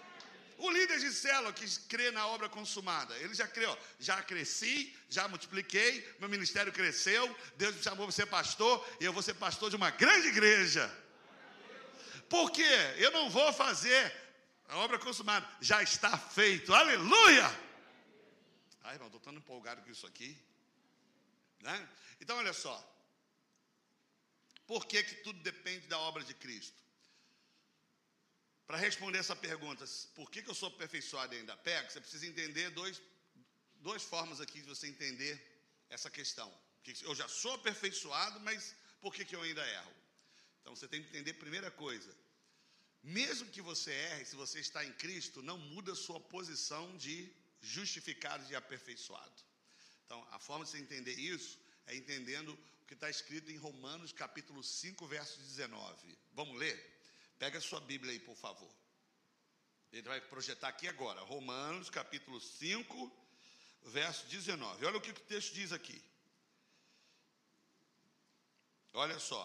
O 0.62 0.70
líder 0.70 1.01
de 1.01 1.12
célula 1.12 1.53
que 1.53 1.68
crê 1.88 2.12
na 2.12 2.25
obra 2.29 2.48
consumada, 2.48 3.16
ele 3.18 3.35
já 3.35 3.48
crê, 3.48 3.66
ó, 3.66 3.77
já 3.98 4.22
cresci, 4.22 4.96
já 5.09 5.27
multipliquei, 5.27 6.09
meu 6.20 6.29
ministério 6.29 6.72
cresceu, 6.72 7.37
Deus 7.57 7.75
me 7.75 7.83
chamou 7.83 8.07
para 8.07 8.12
ser 8.12 8.27
pastor, 8.27 8.87
e 9.01 9.05
eu 9.05 9.12
vou 9.12 9.25
ser 9.25 9.35
pastor 9.35 9.70
de 9.70 9.75
uma 9.75 9.90
grande 9.90 10.29
igreja. 10.29 10.88
Por 12.29 12.53
quê? 12.53 12.62
Eu 12.96 13.11
não 13.11 13.29
vou 13.29 13.53
fazer 13.53 14.14
a 14.68 14.77
obra 14.77 15.01
consumada, 15.01 15.44
já 15.61 15.83
está 15.83 16.16
feito, 16.16 16.72
aleluia! 16.72 17.46
Ai, 18.85 18.94
irmão, 18.94 19.09
estou 19.09 19.20
tão 19.20 19.35
empolgado 19.35 19.83
com 19.83 19.90
isso 19.90 20.07
aqui. 20.07 20.38
Né? 21.59 21.88
Então, 22.20 22.37
olha 22.38 22.53
só. 22.53 22.77
Por 24.64 24.87
que, 24.87 25.03
que 25.03 25.16
tudo 25.16 25.40
depende 25.40 25.88
da 25.88 25.98
obra 25.98 26.22
de 26.22 26.35
Cristo? 26.35 26.82
Para 28.72 28.80
responder 28.80 29.18
essa 29.18 29.37
pergunta, 29.37 29.85
por 30.14 30.30
que, 30.30 30.40
que 30.40 30.48
eu 30.48 30.54
sou 30.54 30.68
aperfeiçoado 30.68 31.35
e 31.35 31.38
ainda 31.40 31.54
pego, 31.58 31.90
você 31.90 32.00
precisa 32.00 32.26
entender 32.26 32.70
dois, 32.70 33.02
duas 33.82 34.02
formas 34.02 34.40
aqui 34.40 34.62
de 34.62 34.66
você 34.66 34.87
entender 34.87 35.35
essa 35.90 36.08
questão. 36.11 36.50
Eu 37.02 37.14
já 37.14 37.28
sou 37.28 37.52
aperfeiçoado, 37.52 38.40
mas 38.40 38.74
por 38.98 39.12
que, 39.14 39.26
que 39.26 39.37
eu 39.37 39.42
ainda 39.42 39.62
erro? 39.68 39.92
Então 40.62 40.74
você 40.74 40.88
tem 40.88 41.02
que 41.02 41.08
entender 41.11 41.35
primeira 41.35 41.70
coisa. 41.70 42.16
Mesmo 43.02 43.50
que 43.50 43.61
você 43.61 43.92
erre, 43.92 44.24
se 44.24 44.37
você 44.37 44.58
está 44.61 44.82
em 44.82 44.92
Cristo, 44.94 45.42
não 45.42 45.58
muda 45.58 45.92
a 45.92 45.94
sua 46.06 46.18
posição 46.18 46.96
de 46.96 47.30
justificado 47.61 48.50
e 48.50 48.56
aperfeiçoado. 48.56 49.42
Então, 50.06 50.26
a 50.30 50.38
forma 50.38 50.64
de 50.64 50.70
você 50.70 50.78
entender 50.78 51.20
isso 51.20 51.58
é 51.87 51.94
entendendo 51.94 52.58
o 52.80 52.87
que 52.87 52.94
está 52.94 53.11
escrito 53.11 53.52
em 53.52 53.58
Romanos 53.58 54.12
capítulo 54.12 54.64
5, 54.64 55.06
verso 55.06 55.38
19. 55.40 56.18
Vamos 56.32 56.56
ler? 56.58 56.91
Pega 57.42 57.61
sua 57.61 57.81
Bíblia 57.81 58.12
aí, 58.12 58.20
por 58.20 58.37
favor. 58.37 58.72
Ele 59.92 60.09
vai 60.09 60.20
projetar 60.20 60.68
aqui 60.68 60.87
agora. 60.87 61.20
Romanos 61.22 61.90
capítulo 61.90 62.40
5, 62.40 63.12
verso 63.87 64.28
19. 64.28 64.87
Olha 64.87 64.98
o 64.98 65.00
que 65.00 65.11
o 65.11 65.14
texto 65.14 65.52
diz 65.52 65.72
aqui. 65.72 66.00
Olha 68.92 69.18
só. 69.18 69.42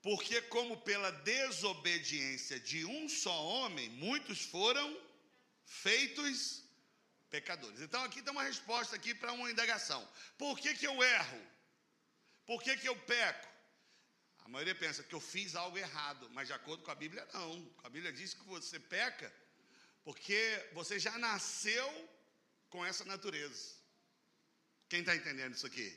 Porque, 0.00 0.40
como 0.42 0.80
pela 0.82 1.10
desobediência 1.10 2.60
de 2.60 2.84
um 2.84 3.08
só 3.08 3.44
homem, 3.44 3.88
muitos 3.88 4.42
foram 4.42 4.96
feitos 5.64 6.62
pecadores. 7.30 7.80
Então, 7.80 8.04
aqui 8.04 8.22
tem 8.22 8.30
uma 8.30 8.44
resposta 8.44 8.94
aqui 8.94 9.12
para 9.12 9.32
uma 9.32 9.50
indagação. 9.50 10.08
Por 10.38 10.56
que, 10.60 10.72
que 10.76 10.86
eu 10.86 11.02
erro? 11.02 11.42
Por 12.46 12.62
que, 12.62 12.76
que 12.76 12.88
eu 12.88 12.94
peco? 12.94 13.51
Maioria 14.52 14.74
pensa 14.74 15.02
que 15.02 15.14
eu 15.14 15.20
fiz 15.20 15.54
algo 15.56 15.78
errado, 15.78 16.28
mas 16.30 16.46
de 16.48 16.52
acordo 16.52 16.82
com 16.84 16.90
a 16.90 16.94
Bíblia, 16.94 17.26
não. 17.32 17.74
A 17.82 17.88
Bíblia 17.88 18.12
diz 18.12 18.34
que 18.34 18.44
você 18.44 18.78
peca 18.78 19.32
porque 20.04 20.38
você 20.74 20.98
já 20.98 21.16
nasceu 21.18 21.88
com 22.68 22.84
essa 22.84 23.04
natureza. 23.04 23.76
Quem 24.90 25.00
está 25.00 25.16
entendendo 25.16 25.54
isso 25.54 25.66
aqui? 25.66 25.88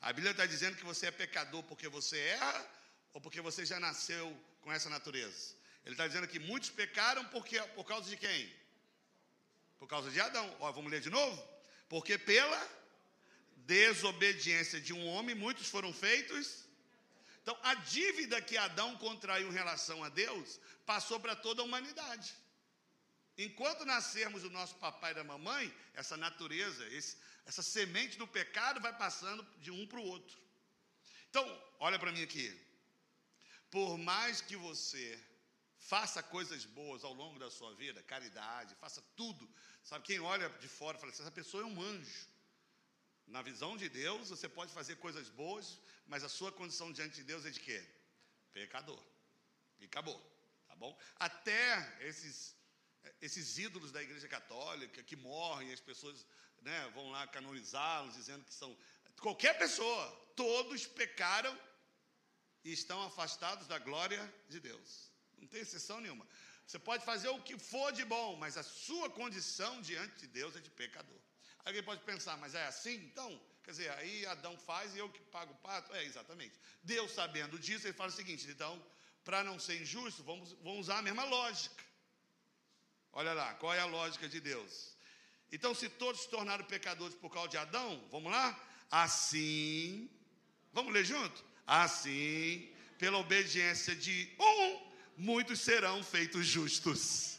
A 0.00 0.12
Bíblia 0.12 0.30
está 0.30 0.46
dizendo 0.46 0.76
que 0.76 0.84
você 0.84 1.06
é 1.06 1.10
pecador 1.10 1.64
porque 1.64 1.88
você 1.88 2.18
erra 2.18 2.70
ou 3.12 3.20
porque 3.20 3.40
você 3.40 3.66
já 3.66 3.80
nasceu 3.80 4.26
com 4.60 4.72
essa 4.72 4.88
natureza? 4.88 5.56
Ele 5.84 5.94
está 5.94 6.06
dizendo 6.06 6.28
que 6.28 6.38
muitos 6.38 6.70
pecaram 6.70 7.24
porque, 7.26 7.60
por 7.78 7.84
causa 7.84 8.08
de 8.08 8.16
quem? 8.16 8.54
Por 9.76 9.88
causa 9.88 10.08
de 10.08 10.20
Adão. 10.20 10.56
Ó, 10.60 10.70
vamos 10.70 10.90
ler 10.90 11.00
de 11.00 11.10
novo? 11.10 11.42
Porque 11.88 12.16
pela 12.16 12.62
desobediência 13.56 14.80
de 14.80 14.92
um 14.92 15.04
homem, 15.06 15.34
muitos 15.34 15.66
foram 15.66 15.92
feitos. 15.92 16.63
Então, 17.44 17.58
a 17.62 17.74
dívida 17.74 18.40
que 18.40 18.56
Adão 18.56 18.96
contraiu 18.96 19.48
em 19.48 19.52
relação 19.52 20.02
a 20.02 20.08
Deus 20.08 20.58
passou 20.86 21.20
para 21.20 21.36
toda 21.36 21.60
a 21.60 21.64
humanidade. 21.66 22.34
Enquanto 23.36 23.84
nascermos 23.84 24.40
do 24.40 24.48
nosso 24.48 24.76
papai 24.76 25.10
e 25.12 25.14
da 25.14 25.22
mamãe, 25.22 25.70
essa 25.92 26.16
natureza, 26.16 26.88
esse, 26.88 27.18
essa 27.44 27.62
semente 27.62 28.16
do 28.16 28.26
pecado 28.26 28.80
vai 28.80 28.96
passando 28.96 29.46
de 29.58 29.70
um 29.70 29.86
para 29.86 30.00
o 30.00 30.06
outro. 30.06 30.38
Então, 31.28 31.44
olha 31.80 31.98
para 31.98 32.12
mim 32.12 32.22
aqui. 32.22 32.58
Por 33.70 33.98
mais 33.98 34.40
que 34.40 34.56
você 34.56 35.22
faça 35.76 36.22
coisas 36.22 36.64
boas 36.64 37.04
ao 37.04 37.12
longo 37.12 37.38
da 37.38 37.50
sua 37.50 37.74
vida, 37.74 38.02
caridade, 38.04 38.74
faça 38.76 39.02
tudo. 39.14 39.46
Sabe, 39.82 40.06
quem 40.06 40.18
olha 40.18 40.48
de 40.48 40.68
fora 40.68 40.96
fala 40.96 41.12
assim, 41.12 41.20
essa 41.20 41.30
pessoa 41.30 41.62
é 41.62 41.66
um 41.66 41.82
anjo. 41.82 42.26
Na 43.26 43.42
visão 43.42 43.76
de 43.76 43.88
Deus, 43.88 44.28
você 44.28 44.48
pode 44.48 44.72
fazer 44.72 44.96
coisas 44.96 45.28
boas, 45.28 45.80
mas 46.06 46.22
a 46.22 46.28
sua 46.28 46.52
condição 46.52 46.92
diante 46.92 47.16
de 47.16 47.24
Deus 47.24 47.44
é 47.46 47.50
de 47.50 47.60
quê? 47.60 47.84
Pecador. 48.52 49.02
E 49.80 49.86
acabou, 49.86 50.20
tá 50.68 50.76
bom? 50.76 50.96
Até 51.18 51.98
esses 52.00 52.54
esses 53.20 53.58
ídolos 53.58 53.92
da 53.92 54.02
Igreja 54.02 54.28
Católica 54.28 55.02
que 55.02 55.16
morrem, 55.16 55.72
as 55.72 55.80
pessoas 55.80 56.26
né, 56.62 56.90
vão 56.94 57.10
lá 57.10 57.26
canonizá-los, 57.26 58.14
dizendo 58.14 58.44
que 58.44 58.54
são. 58.54 58.76
Qualquer 59.20 59.56
pessoa, 59.58 60.32
todos 60.34 60.86
pecaram 60.86 61.58
e 62.64 62.72
estão 62.72 63.02
afastados 63.02 63.66
da 63.66 63.78
glória 63.78 64.22
de 64.48 64.60
Deus. 64.60 65.10
Não 65.38 65.46
tem 65.46 65.60
exceção 65.60 66.00
nenhuma. 66.00 66.26
Você 66.66 66.78
pode 66.78 67.04
fazer 67.04 67.28
o 67.28 67.42
que 67.42 67.58
for 67.58 67.92
de 67.92 68.04
bom, 68.04 68.36
mas 68.36 68.56
a 68.56 68.62
sua 68.62 69.10
condição 69.10 69.82
diante 69.82 70.20
de 70.20 70.26
Deus 70.26 70.56
é 70.56 70.60
de 70.60 70.70
pecador. 70.70 71.20
Alguém 71.64 71.82
pode 71.82 72.02
pensar, 72.02 72.36
mas 72.36 72.54
é 72.54 72.66
assim? 72.66 72.94
Então, 72.96 73.40
quer 73.62 73.70
dizer, 73.70 73.90
aí 73.92 74.26
Adão 74.26 74.56
faz 74.58 74.94
e 74.94 74.98
eu 74.98 75.08
que 75.08 75.20
pago 75.20 75.52
o 75.52 75.56
pato? 75.56 75.94
É, 75.94 76.04
exatamente. 76.04 76.54
Deus, 76.82 77.12
sabendo 77.12 77.58
disso, 77.58 77.86
ele 77.86 77.94
fala 77.94 78.10
o 78.10 78.12
seguinte: 78.12 78.46
então, 78.48 78.84
para 79.24 79.42
não 79.42 79.58
ser 79.58 79.80
injusto, 79.80 80.22
vamos, 80.22 80.52
vamos 80.62 80.80
usar 80.80 80.98
a 80.98 81.02
mesma 81.02 81.24
lógica. 81.24 81.82
Olha 83.12 83.32
lá, 83.32 83.54
qual 83.54 83.72
é 83.72 83.80
a 83.80 83.86
lógica 83.86 84.28
de 84.28 84.40
Deus? 84.40 84.94
Então, 85.50 85.74
se 85.74 85.88
todos 85.88 86.22
se 86.22 86.28
tornaram 86.28 86.64
pecadores 86.64 87.14
por 87.14 87.30
causa 87.30 87.48
de 87.48 87.56
Adão, 87.56 88.06
vamos 88.10 88.30
lá? 88.30 88.60
Assim, 88.90 90.10
vamos 90.72 90.92
ler 90.92 91.04
junto? 91.04 91.42
Assim, 91.66 92.70
pela 92.98 93.18
obediência 93.18 93.94
de 93.94 94.30
um, 94.38 94.92
muitos 95.16 95.60
serão 95.60 96.02
feitos 96.02 96.44
justos. 96.44 97.38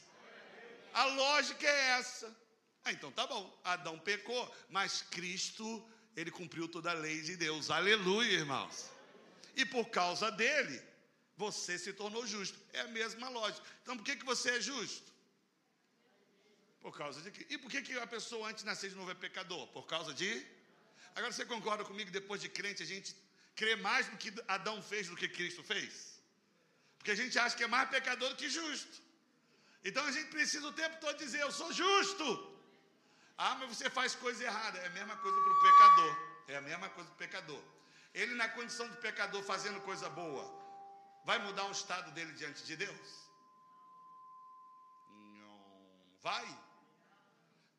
A 0.94 1.06
lógica 1.06 1.68
é 1.68 2.00
essa. 2.00 2.45
Ah, 2.86 2.92
então 2.92 3.12
tá 3.12 3.26
bom. 3.26 3.44
Adão 3.64 3.98
pecou, 3.98 4.56
mas 4.70 5.02
Cristo, 5.02 5.84
ele 6.16 6.30
cumpriu 6.30 6.68
toda 6.68 6.92
a 6.92 6.94
lei 6.94 7.20
de 7.22 7.36
Deus. 7.36 7.72
Aleluia, 7.72 8.34
irmãos. 8.34 8.92
E 9.56 9.66
por 9.66 9.86
causa 9.90 10.32
dele, 10.32 10.80
você 11.36 11.80
se 11.80 11.92
tornou 11.94 12.26
justo. 12.28 12.58
É 12.74 12.82
a 12.82 12.88
mesma 12.88 13.28
lógica. 13.28 13.66
Então, 13.82 13.98
por 13.98 14.06
que, 14.06 14.16
que 14.16 14.26
você 14.26 14.52
é 14.52 14.62
justo? 14.62 15.12
Por 16.80 16.96
causa 16.96 17.20
de 17.24 17.32
quê? 17.32 17.48
E 17.50 17.58
por 17.58 17.72
que, 17.72 17.82
que 17.82 17.98
a 17.98 18.06
pessoa 18.06 18.50
antes 18.50 18.62
de 18.62 18.68
nascer 18.68 18.92
de 18.92 18.96
novo 18.96 19.10
é 19.10 19.16
pecador? 19.16 19.66
Por 19.70 19.88
causa 19.88 20.14
de. 20.14 20.46
Agora 21.16 21.32
você 21.34 21.44
concorda 21.44 21.84
comigo, 21.84 22.12
depois 22.12 22.40
de 22.40 22.50
crente, 22.50 22.84
a 22.84 22.86
gente 22.86 23.16
crê 23.56 23.76
mais 23.76 24.08
no 24.12 24.18
que 24.18 24.32
Adão 24.48 24.80
fez 24.84 25.08
do 25.08 25.16
que 25.16 25.28
Cristo 25.28 25.64
fez? 25.64 26.22
Porque 27.00 27.10
a 27.10 27.16
gente 27.16 27.40
acha 27.40 27.58
que 27.58 27.64
é 27.64 27.68
mais 27.68 27.90
pecador 27.90 28.30
do 28.30 28.36
que 28.36 28.48
justo. 28.48 29.02
Então 29.84 30.06
a 30.06 30.12
gente 30.12 30.30
precisa 30.30 30.68
o 30.68 30.74
tempo 30.74 30.98
todo 31.00 31.18
dizer: 31.18 31.42
Eu 31.42 31.52
sou 31.52 31.74
justo. 31.74 32.55
Ah, 33.38 33.56
mas 33.56 33.70
você 33.76 33.90
faz 33.90 34.16
coisa 34.16 34.44
errada. 34.44 34.78
É 34.80 34.88
a 34.88 34.92
mesma 34.92 35.16
coisa 35.18 35.38
para 35.42 35.54
o 35.54 35.62
pecador. 35.62 36.18
É 36.48 36.56
a 36.58 36.62
mesma 36.62 36.90
coisa 36.90 37.10
para 37.10 37.16
o 37.16 37.18
pecador. 37.18 37.64
Ele, 38.14 38.34
na 38.36 38.48
condição 38.50 38.88
de 38.90 38.98
pecador, 38.98 39.44
fazendo 39.44 39.82
coisa 39.82 40.10
boa, 40.10 40.46
vai 41.26 41.38
mudar 41.40 41.66
o 41.66 41.72
estado 41.72 42.12
dele 42.12 42.32
diante 42.34 42.64
de 42.64 42.76
Deus? 42.78 43.10
Não 45.10 45.60
vai. 46.22 46.48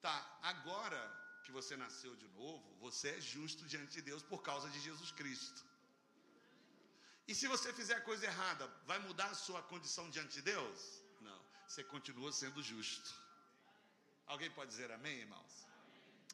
Tá, 0.03 0.39
agora 0.43 1.01
que 1.45 1.53
você 1.53 1.77
nasceu 1.77 2.15
de 2.17 2.29
novo, 2.29 2.77
você 2.81 3.11
é 3.11 3.21
justo 3.21 3.65
diante 3.67 3.93
de 3.93 4.03
Deus 4.03 4.23
por 4.23 4.43
causa 4.43 4.69
de 4.69 4.79
Jesus 4.81 5.11
Cristo. 5.13 5.65
E 7.27 7.35
se 7.35 7.47
você 7.49 7.73
fizer 7.73 8.01
coisa 8.01 8.27
errada, 8.27 8.67
vai 8.85 8.99
mudar 8.99 9.27
a 9.27 9.35
sua 9.35 9.63
condição 9.63 10.11
diante 10.11 10.35
de 10.35 10.43
Deus? 10.43 11.03
Não, 11.21 11.41
você 11.67 11.83
continua 11.83 12.31
sendo 12.33 12.63
justo. 12.63 13.26
Alguém 14.27 14.51
pode 14.51 14.71
dizer 14.71 14.91
amém, 14.91 15.19
irmãos? 15.19 15.67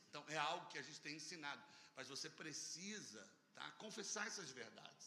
Então, 0.08 0.24
é 0.28 0.36
algo 0.36 0.66
que 0.68 0.78
a 0.78 0.82
gente 0.82 1.00
tem 1.00 1.16
ensinado, 1.16 1.62
mas 1.96 2.08
você 2.08 2.28
precisa 2.28 3.26
tá, 3.54 3.70
confessar 3.72 4.26
essas 4.26 4.50
verdades. 4.50 5.06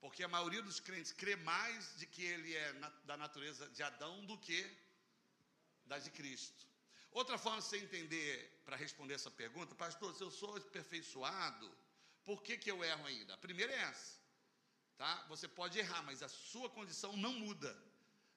Porque 0.00 0.24
a 0.24 0.28
maioria 0.28 0.62
dos 0.62 0.80
crentes 0.80 1.12
crê 1.12 1.36
mais 1.36 1.96
de 1.96 2.06
que 2.06 2.24
ele 2.24 2.54
é 2.56 2.72
da 3.04 3.16
natureza 3.16 3.68
de 3.70 3.82
Adão 3.82 4.24
do 4.26 4.36
que 4.38 4.60
da 5.86 5.98
de 5.98 6.10
Cristo. 6.10 6.66
Outra 7.12 7.36
forma 7.36 7.58
de 7.60 7.66
você 7.66 7.78
entender, 7.78 8.62
para 8.64 8.74
responder 8.74 9.14
essa 9.14 9.30
pergunta, 9.30 9.74
pastor, 9.74 10.14
se 10.14 10.22
eu 10.22 10.30
sou 10.30 10.56
aperfeiçoado, 10.56 11.70
por 12.24 12.42
que, 12.42 12.56
que 12.56 12.70
eu 12.70 12.82
erro 12.82 13.06
ainda? 13.06 13.34
A 13.34 13.38
primeira 13.38 13.72
é 13.72 13.82
essa, 13.82 14.18
tá? 14.96 15.24
Você 15.28 15.46
pode 15.46 15.78
errar, 15.78 16.02
mas 16.02 16.22
a 16.22 16.28
sua 16.28 16.70
condição 16.70 17.16
não 17.16 17.34
muda. 17.34 17.76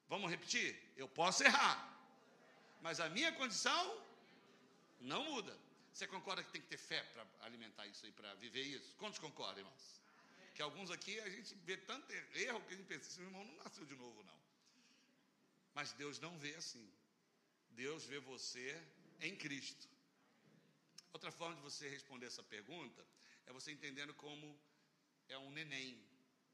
Vamos 0.08 0.29
repetir? 0.29 0.77
Eu 0.97 1.08
posso 1.08 1.43
errar, 1.43 1.94
mas 2.86 3.00
a 3.00 3.10
minha 3.10 3.32
condição 3.32 3.84
não 5.12 5.24
muda. 5.32 5.54
Você 5.91 6.06
concorda 6.06 6.43
que 6.43 6.52
tem 6.52 6.62
que 6.62 6.67
ter 6.67 6.78
fé 6.78 7.02
para 7.13 7.26
alimentar 7.48 7.88
isso 7.88 8.06
aí, 8.06 8.12
para 8.12 8.32
viver 8.36 8.62
isso? 8.62 8.93
Quantos 9.00 9.17
concordam, 9.17 9.62
irmãos? 9.63 9.86
Que 10.54 10.62
alguns 10.62 10.91
aqui 10.91 11.19
a 11.21 11.30
gente 11.36 11.56
vê 11.69 11.78
tanto 11.78 12.12
erro 12.48 12.62
que 12.65 12.76
a 12.76 12.78
gente 12.78 12.86
pensa, 12.86 13.10
esse 13.10 13.21
irmão 13.21 13.43
não 13.43 13.56
nasceu 13.63 13.86
de 13.86 13.95
novo, 13.95 14.24
não. 14.24 14.39
Mas 15.74 15.93
Deus 15.93 16.19
não 16.19 16.38
vê 16.38 16.54
assim. 16.54 16.88
Deus 17.71 18.06
vê 18.06 18.19
você 18.19 18.80
em 19.19 19.36
Cristo. 19.36 19.88
Outra 21.12 21.32
forma 21.32 21.56
de 21.56 21.63
você 21.63 21.89
responder 21.89 22.28
essa 22.28 22.43
pergunta 22.43 23.04
é 23.48 23.52
você 23.52 23.71
entendendo 23.71 24.13
como 24.13 24.56
é 25.28 25.39
um 25.39 25.50
neném, 25.50 26.00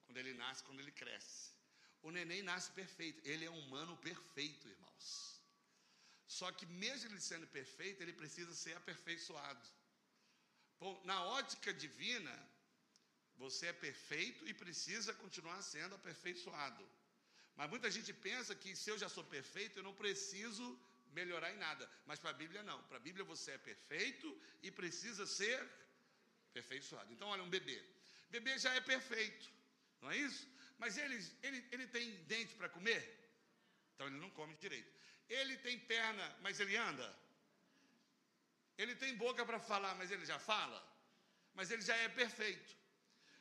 quando 0.06 0.16
ele 0.16 0.34
nasce, 0.34 0.64
quando 0.64 0.80
ele 0.80 0.94
cresce. 0.94 1.52
O 2.02 2.10
neném 2.10 2.42
nasce 2.42 2.72
perfeito, 2.72 3.22
ele 3.28 3.44
é 3.44 3.52
um 3.52 3.60
humano 3.60 3.98
perfeito, 3.98 4.66
irmãos. 4.70 5.41
Só 6.38 6.48
que 6.58 6.66
mesmo 6.84 7.10
ele 7.10 7.24
sendo 7.30 7.48
perfeito, 7.60 8.02
ele 8.02 8.14
precisa 8.22 8.54
ser 8.64 8.74
aperfeiçoado. 8.82 9.66
Bom, 10.82 10.94
na 11.10 11.18
ótica 11.40 11.72
divina, 11.84 12.36
você 13.44 13.66
é 13.72 13.74
perfeito 13.88 14.48
e 14.50 14.54
precisa 14.54 15.14
continuar 15.24 15.60
sendo 15.62 15.96
aperfeiçoado. 15.96 16.84
Mas 17.58 17.70
muita 17.74 17.92
gente 17.96 18.14
pensa 18.28 18.56
que 18.62 18.72
se 18.82 18.90
eu 18.92 18.98
já 19.04 19.10
sou 19.16 19.26
perfeito, 19.36 19.78
eu 19.78 19.84
não 19.88 19.94
preciso 20.04 20.66
melhorar 21.20 21.52
em 21.52 21.58
nada. 21.58 21.86
Mas 22.06 22.20
para 22.20 22.30
a 22.30 22.40
Bíblia 22.42 22.64
não. 22.64 22.80
Para 22.84 22.98
a 23.02 23.06
Bíblia 23.08 23.26
você 23.34 23.52
é 23.52 23.58
perfeito 23.58 24.30
e 24.64 24.72
precisa 24.72 25.26
ser 25.28 25.60
perfeiçoado. 26.54 27.12
Então, 27.12 27.28
olha, 27.28 27.44
um 27.44 27.50
bebê. 27.58 27.80
Bebê 28.30 28.58
já 28.58 28.74
é 28.74 28.82
perfeito, 28.94 29.52
não 30.02 30.10
é 30.10 30.18
isso? 30.18 30.48
Mas 30.80 30.98
ele, 30.98 31.18
ele, 31.44 31.60
ele 31.74 31.88
tem 31.88 32.10
dente 32.34 32.56
para 32.56 32.70
comer? 32.70 33.04
Então 33.94 34.08
ele 34.08 34.20
não 34.24 34.30
come 34.40 34.56
direito. 34.56 35.02
Ele 35.40 35.56
tem 35.66 35.78
perna, 35.94 36.28
mas 36.46 36.60
ele 36.60 36.76
anda? 36.90 37.08
Ele 38.78 38.96
tem 39.04 39.22
boca 39.26 39.44
para 39.50 39.60
falar, 39.72 39.94
mas 40.00 40.12
ele 40.16 40.26
já 40.34 40.40
fala? 40.52 40.80
mas 41.54 41.72
ele 41.72 41.82
já 41.82 41.96
é 41.96 42.10
perfeito. 42.10 42.76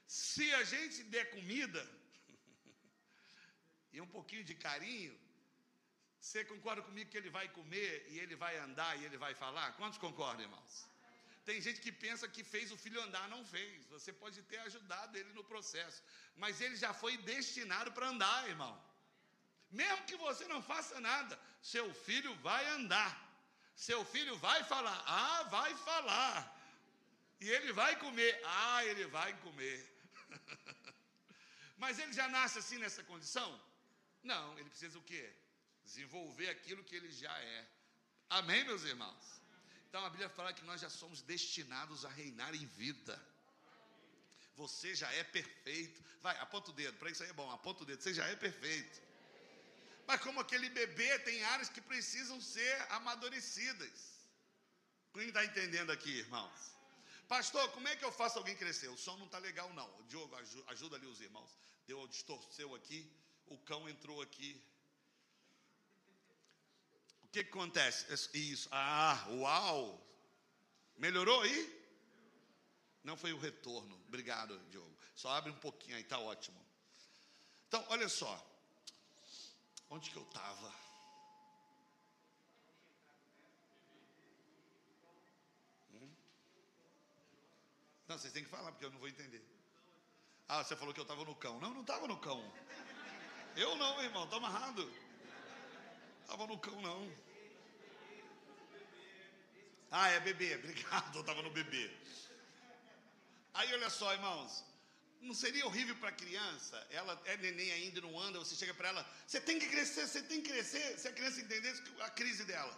Se 0.06 0.52
a 0.54 0.64
gente 0.64 1.02
der 1.14 1.30
comida 1.30 1.82
e 3.92 4.00
um 4.00 4.06
pouquinho 4.06 4.44
de 4.44 4.54
carinho, 4.54 5.18
você 6.20 6.44
concorda 6.44 6.82
comigo 6.82 7.10
que 7.10 7.16
ele 7.16 7.30
vai 7.30 7.48
comer 7.48 8.06
e 8.10 8.18
ele 8.18 8.36
vai 8.44 8.56
andar 8.58 8.92
e 8.98 9.04
ele 9.04 9.16
vai 9.16 9.34
falar? 9.34 9.72
Quantos 9.76 9.98
concordam, 9.98 10.42
irmãos? 10.42 10.86
Tem 11.44 11.60
gente 11.60 11.80
que 11.80 11.90
pensa 11.90 12.28
que 12.28 12.44
fez 12.44 12.70
o 12.70 12.76
filho 12.76 13.00
andar, 13.02 13.28
não 13.28 13.44
fez. 13.44 13.86
Você 13.86 14.12
pode 14.12 14.42
ter 14.42 14.58
ajudado 14.58 15.16
ele 15.16 15.32
no 15.32 15.44
processo, 15.44 16.02
mas 16.36 16.60
ele 16.60 16.76
já 16.76 16.92
foi 16.92 17.16
destinado 17.16 17.90
para 17.92 18.08
andar, 18.08 18.48
irmão. 18.48 18.74
Mesmo 19.70 20.04
que 20.04 20.16
você 20.16 20.46
não 20.48 20.62
faça 20.62 21.00
nada, 21.00 21.38
seu 21.62 21.92
filho 21.94 22.34
vai 22.36 22.66
andar. 22.70 23.28
Seu 23.76 24.04
filho 24.04 24.36
vai 24.38 24.62
falar, 24.64 25.02
ah, 25.06 25.42
vai 25.44 25.74
falar. 25.76 26.56
E 27.40 27.48
ele 27.48 27.72
vai 27.72 27.96
comer, 27.98 28.40
ah, 28.44 28.84
ele 28.84 29.06
vai 29.06 29.32
comer. 29.40 29.78
Mas 31.78 31.98
ele 31.98 32.12
já 32.12 32.28
nasce 32.28 32.58
assim 32.58 32.78
nessa 32.78 33.02
condição? 33.04 33.48
Não, 34.22 34.58
ele 34.58 34.68
precisa 34.68 34.98
o 34.98 35.02
quê? 35.02 35.32
Desenvolver 35.84 36.50
aquilo 36.50 36.84
que 36.84 36.94
ele 36.94 37.10
já 37.10 37.34
é. 37.38 37.66
Amém, 38.28 38.64
meus 38.64 38.82
irmãos? 38.82 39.40
Então 39.88 40.04
a 40.04 40.10
Bíblia 40.10 40.28
fala 40.28 40.52
que 40.52 40.64
nós 40.64 40.80
já 40.80 40.90
somos 40.90 41.22
destinados 41.22 42.04
a 42.04 42.10
reinar 42.10 42.54
em 42.54 42.66
vida. 42.66 43.20
Você 44.56 44.94
já 44.94 45.10
é 45.12 45.24
perfeito. 45.24 46.04
Vai, 46.20 46.38
aponta 46.38 46.70
o 46.70 46.74
dedo, 46.74 46.98
para 46.98 47.10
isso 47.10 47.22
aí 47.22 47.30
é 47.30 47.32
bom, 47.32 47.50
aponta 47.50 47.82
o 47.82 47.86
dedo, 47.86 48.02
você 48.02 48.12
já 48.12 48.26
é 48.26 48.36
perfeito. 48.36 49.00
Mas 50.10 50.20
como 50.22 50.40
aquele 50.40 50.68
bebê, 50.68 51.20
tem 51.20 51.40
áreas 51.44 51.68
que 51.68 51.80
precisam 51.80 52.40
ser 52.40 52.74
amadurecidas. 52.90 53.98
Quem 55.14 55.28
está 55.28 55.44
entendendo 55.44 55.92
aqui, 55.92 56.10
irmãos? 56.10 56.60
Pastor, 57.28 57.70
como 57.70 57.86
é 57.86 57.94
que 57.94 58.04
eu 58.04 58.10
faço 58.10 58.36
alguém 58.36 58.56
crescer? 58.56 58.88
O 58.88 58.96
som 58.96 59.16
não 59.18 59.26
está 59.26 59.38
legal, 59.38 59.72
não. 59.72 59.88
Diogo, 60.08 60.34
ajuda 60.66 60.96
ali 60.96 61.06
os 61.06 61.20
irmãos. 61.20 61.56
Deu, 61.86 62.08
distorceu 62.08 62.74
aqui, 62.74 63.08
o 63.46 63.56
cão 63.58 63.88
entrou 63.88 64.20
aqui. 64.20 64.60
O 67.22 67.28
que, 67.28 67.44
que 67.44 67.50
acontece? 67.50 68.04
Isso. 68.36 68.68
Ah, 68.72 69.16
uau! 69.28 70.04
Melhorou 70.96 71.40
aí? 71.42 71.60
Não 73.04 73.16
foi 73.16 73.32
o 73.32 73.38
retorno. 73.38 73.94
Obrigado, 74.08 74.58
Diogo. 74.70 74.98
Só 75.14 75.28
abre 75.30 75.52
um 75.52 75.60
pouquinho 75.60 75.94
aí, 75.94 76.02
está 76.02 76.18
ótimo. 76.18 76.60
Então, 77.68 77.86
olha 77.90 78.08
só. 78.08 78.49
Onde 79.90 80.08
que 80.08 80.16
eu 80.16 80.22
estava? 80.22 80.72
Não, 88.06 88.18
vocês 88.18 88.32
têm 88.32 88.44
que 88.44 88.50
falar, 88.50 88.70
porque 88.72 88.84
eu 88.84 88.90
não 88.90 88.98
vou 88.98 89.08
entender. 89.08 89.40
Ah, 90.48 90.64
você 90.64 90.74
falou 90.74 90.92
que 90.92 90.98
eu 90.98 91.02
estava 91.02 91.24
no 91.24 91.34
cão. 91.34 91.60
Não, 91.60 91.74
não 91.74 91.82
estava 91.82 92.08
no 92.08 92.16
cão. 92.18 92.42
Eu 93.56 93.76
não, 93.76 94.02
irmão, 94.02 94.24
está 94.24 94.36
amarrado. 94.36 94.92
Estava 96.22 96.46
no 96.46 96.58
cão, 96.58 96.80
não. 96.80 97.12
Ah, 99.90 100.08
é 100.08 100.20
bebê, 100.20 100.54
obrigado, 100.56 101.16
eu 101.16 101.20
estava 101.20 101.42
no 101.42 101.50
bebê. 101.50 101.90
Aí 103.54 103.72
olha 103.74 103.90
só, 103.90 104.12
irmãos, 104.12 104.64
não 105.20 105.34
seria 105.34 105.66
horrível 105.66 105.94
para 105.96 106.08
a 106.08 106.12
criança? 106.12 106.76
Ela 106.90 107.20
é 107.26 107.36
neném 107.36 107.70
ainda, 107.72 108.00
não 108.00 108.18
anda, 108.18 108.38
você 108.38 108.54
chega 108.54 108.72
para 108.74 108.88
ela, 108.88 109.06
você 109.26 109.40
tem 109.40 109.58
que 109.58 109.68
crescer, 109.68 110.06
você 110.06 110.22
tem 110.22 110.40
que 110.40 110.50
crescer. 110.50 110.98
Se 110.98 111.08
a 111.08 111.12
criança 111.12 111.40
entendesse 111.40 111.82
a 112.00 112.10
crise 112.10 112.44
dela, 112.44 112.76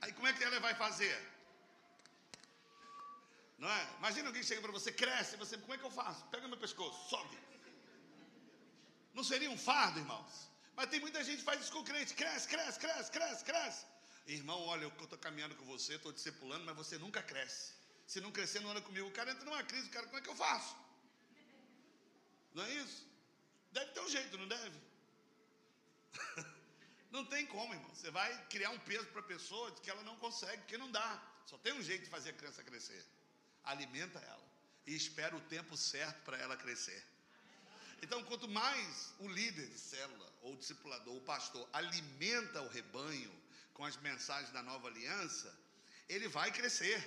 aí 0.00 0.12
como 0.12 0.26
é 0.26 0.32
que 0.32 0.42
ela 0.42 0.58
vai 0.60 0.74
fazer? 0.74 1.16
Não 3.58 3.70
é? 3.70 3.88
Imagina 3.98 4.28
alguém 4.28 4.42
chega 4.42 4.60
para 4.60 4.72
você, 4.72 4.92
cresce, 4.92 5.36
você, 5.36 5.56
como 5.56 5.74
é 5.74 5.78
que 5.78 5.84
eu 5.84 5.90
faço? 5.90 6.24
Pega 6.26 6.48
meu 6.48 6.58
pescoço, 6.58 7.08
sobe. 7.08 7.38
Não 9.14 9.24
seria 9.24 9.50
um 9.50 9.56
fardo, 9.56 9.98
irmãos? 9.98 10.50
Mas 10.74 10.90
tem 10.90 11.00
muita 11.00 11.24
gente 11.24 11.38
que 11.38 11.44
faz 11.44 11.62
isso 11.62 11.72
com 11.72 11.82
crente, 11.82 12.12
cresce, 12.14 12.46
cresce, 12.46 12.78
cresce, 12.78 13.10
cresce, 13.10 13.44
cresce. 13.44 13.86
Irmão, 14.26 14.60
olha, 14.66 14.82
eu 14.82 14.88
estou 14.88 15.18
caminhando 15.18 15.54
com 15.54 15.64
você, 15.64 15.94
estou 15.94 16.12
discipulando, 16.12 16.64
mas 16.64 16.76
você 16.76 16.98
nunca 16.98 17.22
cresce. 17.22 17.72
Se 18.06 18.20
não 18.20 18.30
crescer, 18.30 18.60
não 18.60 18.70
anda 18.70 18.82
comigo. 18.82 19.08
O 19.08 19.12
cara 19.12 19.30
entra 19.30 19.44
numa 19.44 19.62
crise, 19.62 19.86
o 19.86 19.90
cara, 19.90 20.06
como 20.06 20.18
é 20.18 20.20
que 20.20 20.28
eu 20.28 20.36
faço? 20.36 20.76
Não 22.56 22.64
é 22.64 22.72
isso? 22.82 23.00
Deve 23.72 23.90
ter 23.92 24.00
um 24.00 24.08
jeito, 24.16 24.38
não 24.42 24.48
deve? 24.48 24.78
não 27.16 27.24
tem 27.32 27.46
como, 27.54 27.74
irmão. 27.74 27.94
Você 27.94 28.10
vai 28.10 28.30
criar 28.54 28.70
um 28.70 28.78
peso 28.90 29.06
para 29.08 29.20
a 29.20 29.30
pessoa 29.34 29.70
que 29.82 29.90
ela 29.90 30.02
não 30.02 30.16
consegue, 30.16 30.62
porque 30.62 30.78
não 30.84 30.90
dá. 30.90 31.10
Só 31.50 31.56
tem 31.58 31.74
um 31.74 31.82
jeito 31.90 32.04
de 32.04 32.10
fazer 32.16 32.30
a 32.30 32.38
criança 32.40 32.64
crescer 32.70 33.04
alimenta 33.66 34.18
ela 34.20 34.46
e 34.86 34.94
espera 34.94 35.36
o 35.36 35.40
tempo 35.42 35.76
certo 35.76 36.22
para 36.22 36.38
ela 36.38 36.56
crescer. 36.56 37.04
Então, 38.02 38.22
quanto 38.24 38.48
mais 38.48 39.12
o 39.18 39.28
líder 39.28 39.66
de 39.66 39.78
célula, 39.78 40.32
ou 40.42 40.52
o 40.54 40.56
discipulador, 40.56 41.14
o 41.16 41.20
pastor, 41.22 41.68
alimenta 41.72 42.62
o 42.62 42.68
rebanho 42.68 43.32
com 43.74 43.84
as 43.84 43.96
mensagens 43.96 44.52
da 44.52 44.62
nova 44.62 44.86
aliança, 44.86 45.52
ele 46.08 46.28
vai 46.28 46.52
crescer. 46.52 46.98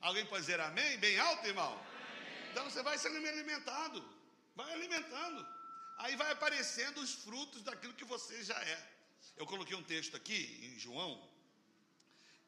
Alguém 0.00 0.24
pode 0.26 0.42
dizer 0.42 0.60
amém? 0.60 0.96
Bem 0.98 1.18
alto, 1.18 1.46
irmão? 1.46 1.84
Então 2.58 2.68
você 2.68 2.82
vai 2.82 2.98
sendo 2.98 3.16
alimentado, 3.18 4.04
vai 4.56 4.72
alimentando. 4.72 5.46
Aí 5.98 6.16
vai 6.16 6.32
aparecendo 6.32 6.98
os 7.00 7.12
frutos 7.24 7.62
daquilo 7.62 7.94
que 7.94 8.04
você 8.04 8.42
já 8.42 8.60
é. 8.60 8.78
Eu 9.36 9.46
coloquei 9.46 9.76
um 9.76 9.82
texto 9.84 10.16
aqui 10.16 10.40
em 10.64 10.76
João, 10.76 11.12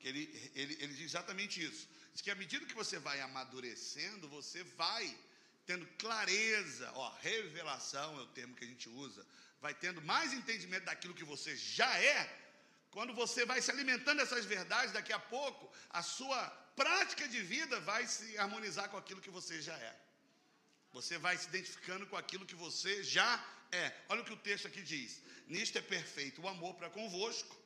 que 0.01 0.09
ele, 0.09 0.51
ele, 0.57 0.75
ele 0.81 0.95
diz 0.95 1.05
exatamente 1.13 1.65
isso. 1.65 1.89
Diz 2.13 2.23
que 2.23 2.31
à 2.33 2.35
medida 2.35 2.67
que 2.67 2.75
você 2.75 2.99
vai 2.99 3.21
amadurecendo, 3.21 4.29
você 4.29 4.65
vai 4.65 5.17
tendo 5.65 5.87
clareza, 5.97 6.91
ó, 6.97 7.09
revelação 7.21 8.19
é 8.19 8.23
o 8.23 8.33
termo 8.39 8.57
que 8.57 8.65
a 8.65 8.69
gente 8.69 8.89
usa, 8.89 9.25
vai 9.61 9.75
tendo 9.75 10.03
mais 10.03 10.33
entendimento 10.33 10.87
daquilo 10.87 11.15
que 11.15 11.23
você 11.23 11.57
já 11.57 11.97
é. 11.99 12.21
Quando 12.91 13.15
você 13.15 13.47
vai 13.47 13.63
se 13.63 13.71
alimentando 13.71 14.19
dessas 14.19 14.45
verdades, 14.45 14.93
daqui 14.93 15.13
a 15.13 15.21
pouco 15.21 15.73
a 15.89 16.03
sua 16.03 16.49
prática 16.77 17.27
de 17.29 17.41
vida 17.43 17.81
vai 17.81 18.07
se 18.07 18.39
harmonizar 18.39 18.89
com 18.89 18.97
aquilo 18.97 19.21
que 19.21 19.31
você 19.31 19.61
já 19.61 19.77
é. 19.77 19.97
Você 20.93 21.19
vai 21.19 21.37
se 21.37 21.49
identificando 21.49 22.07
com 22.07 22.17
aquilo 22.17 22.47
que 22.47 22.55
você 22.55 23.03
já 23.03 23.45
é. 23.71 23.93
Olha 24.09 24.23
o 24.23 24.25
que 24.25 24.33
o 24.33 24.37
texto 24.37 24.67
aqui 24.67 24.83
diz: 24.83 25.23
Nisto 25.47 25.79
é 25.79 25.83
perfeito 25.83 26.43
o 26.43 26.49
amor 26.49 26.75
para 26.75 26.91
convosco, 26.91 27.57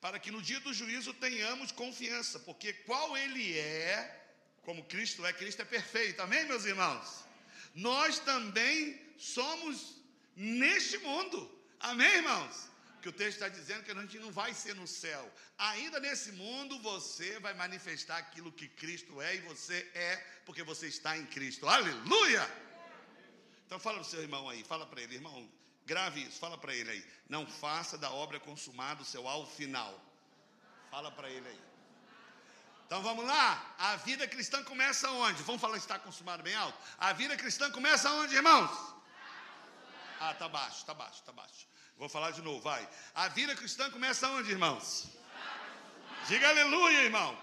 para 0.00 0.18
que 0.18 0.30
no 0.30 0.40
dia 0.40 0.60
do 0.60 0.72
juízo 0.72 1.12
tenhamos 1.14 1.72
confiança, 1.72 2.38
porque 2.40 2.72
qual 2.72 3.16
ele 3.16 3.58
é, 3.58 4.26
como 4.62 4.84
Cristo 4.84 5.26
é, 5.26 5.32
Cristo 5.32 5.62
é 5.62 5.64
perfeito. 5.64 6.20
Amém, 6.20 6.44
meus 6.44 6.64
irmãos? 6.64 7.24
Nós 7.74 8.18
também 8.18 9.00
somos 9.16 9.96
neste 10.36 10.98
mundo. 10.98 11.38
Amém, 11.80 12.16
irmãos? 12.16 12.68
Que 13.02 13.08
o 13.08 13.12
texto 13.12 13.36
está 13.36 13.48
dizendo 13.48 13.84
que 13.84 13.90
a 13.90 13.94
gente 13.94 14.18
não 14.18 14.32
vai 14.32 14.52
ser 14.52 14.74
no 14.74 14.86
céu. 14.86 15.32
Ainda 15.56 16.00
nesse 16.00 16.32
mundo 16.32 16.78
você 16.80 17.38
vai 17.40 17.54
manifestar 17.54 18.18
aquilo 18.18 18.52
que 18.52 18.68
Cristo 18.68 19.20
é 19.20 19.36
e 19.36 19.40
você 19.40 19.88
é, 19.94 20.16
porque 20.44 20.62
você 20.62 20.88
está 20.88 21.16
em 21.16 21.26
Cristo. 21.26 21.68
Aleluia! 21.68 22.44
Então 23.66 23.78
fala 23.78 23.98
para 23.98 24.06
o 24.06 24.10
seu 24.10 24.22
irmão 24.22 24.48
aí, 24.48 24.64
fala 24.64 24.86
para 24.86 25.02
ele, 25.02 25.14
irmão, 25.16 25.48
Grave 25.88 26.22
isso, 26.22 26.38
fala 26.38 26.58
para 26.58 26.74
ele 26.74 26.90
aí. 26.90 27.02
Não 27.30 27.46
faça 27.46 27.96
da 27.96 28.10
obra 28.10 28.38
consumada 28.38 29.00
o 29.00 29.06
seu 29.06 29.26
alvo 29.26 29.50
final. 29.50 29.98
Fala 30.90 31.10
para 31.10 31.30
ele 31.30 31.48
aí. 31.48 31.60
Então 32.84 33.02
vamos 33.02 33.24
lá. 33.24 33.74
A 33.78 33.96
vida 33.96 34.28
cristã 34.28 34.62
começa 34.64 35.10
onde? 35.10 35.42
Vamos 35.44 35.62
falar 35.62 35.78
está 35.78 35.98
consumado 35.98 36.42
bem 36.42 36.54
alto? 36.54 36.78
A 36.98 37.14
vida 37.14 37.34
cristã 37.38 37.70
começa 37.70 38.10
onde, 38.12 38.34
irmãos? 38.34 38.70
Ah, 40.20 40.34
tá 40.34 40.46
baixo, 40.46 40.84
tá 40.84 40.92
baixo, 40.92 41.22
tá 41.22 41.32
baixo. 41.32 41.66
Vou 41.98 42.08
falar 42.08 42.30
de 42.30 42.40
novo, 42.42 42.60
vai. 42.60 42.88
A 43.14 43.28
vida 43.28 43.54
cristã 43.56 43.90
começa 43.90 44.28
onde, 44.28 44.52
irmãos? 44.52 45.08
Diga 46.28 46.48
aleluia, 46.48 47.02
irmão. 47.02 47.36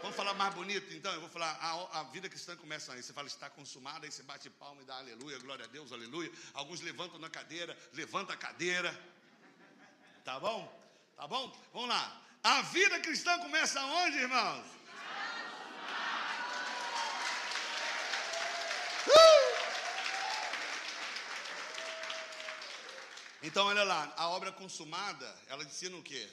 Vamos 0.00 0.16
falar 0.16 0.34
mais 0.34 0.54
bonito, 0.54 0.94
então? 0.94 1.12
Eu 1.12 1.20
vou 1.20 1.28
falar, 1.28 1.50
a, 1.60 2.00
a 2.00 2.02
vida 2.04 2.28
cristã 2.28 2.54
começa 2.56 2.92
aí. 2.92 3.02
Você 3.02 3.12
fala, 3.12 3.26
está 3.26 3.50
consumada, 3.50 4.06
aí 4.06 4.12
você 4.12 4.22
bate 4.22 4.48
palma 4.48 4.80
e 4.80 4.84
dá 4.84 4.96
aleluia, 4.98 5.38
glória 5.38 5.64
a 5.64 5.68
Deus, 5.68 5.90
aleluia. 5.90 6.30
Alguns 6.54 6.80
levantam 6.82 7.18
na 7.18 7.28
cadeira, 7.28 7.76
levanta 7.92 8.32
a 8.32 8.36
cadeira. 8.36 8.96
Tá 10.24 10.38
bom? 10.38 10.60
Tá 11.16 11.26
bom? 11.26 11.52
Vamos 11.72 11.88
lá. 11.88 12.22
A 12.44 12.62
vida 12.62 13.00
cristã 13.00 13.36
começa 13.40 13.82
onde, 13.84 14.18
irmãos? 14.18 14.64
Então, 23.46 23.66
olha 23.66 23.84
lá, 23.84 24.12
a 24.16 24.28
obra 24.28 24.50
consumada, 24.50 25.28
ela 25.46 25.62
ensina 25.62 25.96
o 25.96 26.02
quê? 26.02 26.28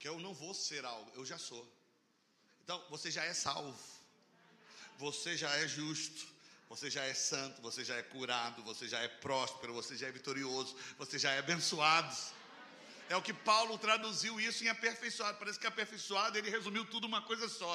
Que 0.00 0.08
eu 0.08 0.18
não 0.18 0.34
vou 0.34 0.52
ser 0.52 0.84
algo, 0.84 1.08
eu 1.14 1.24
já 1.24 1.38
sou. 1.38 1.64
Então, 2.64 2.82
você 2.90 3.08
já 3.08 3.24
é 3.24 3.32
salvo. 3.32 3.78
Você 4.98 5.36
já 5.36 5.50
é 5.56 5.68
justo. 5.68 6.26
Você 6.68 6.88
já 6.88 7.04
é 7.04 7.14
santo, 7.14 7.60
você 7.60 7.84
já 7.84 7.96
é 7.96 8.02
curado, 8.02 8.62
você 8.62 8.86
já 8.86 9.00
é 9.00 9.08
próspero, 9.08 9.72
você 9.74 9.96
já 9.96 10.06
é 10.06 10.12
vitorioso, 10.12 10.76
você 10.98 11.18
já 11.18 11.32
é 11.32 11.38
abençoado. 11.38 12.16
É 13.08 13.16
o 13.16 13.22
que 13.22 13.32
Paulo 13.32 13.76
traduziu 13.76 14.40
isso 14.40 14.62
em 14.64 14.68
aperfeiçoado. 14.68 15.38
Parece 15.38 15.58
que 15.58 15.66
aperfeiçoado 15.66 16.38
ele 16.38 16.48
resumiu 16.48 16.84
tudo 16.84 17.06
uma 17.06 17.22
coisa 17.22 17.48
só. 17.48 17.74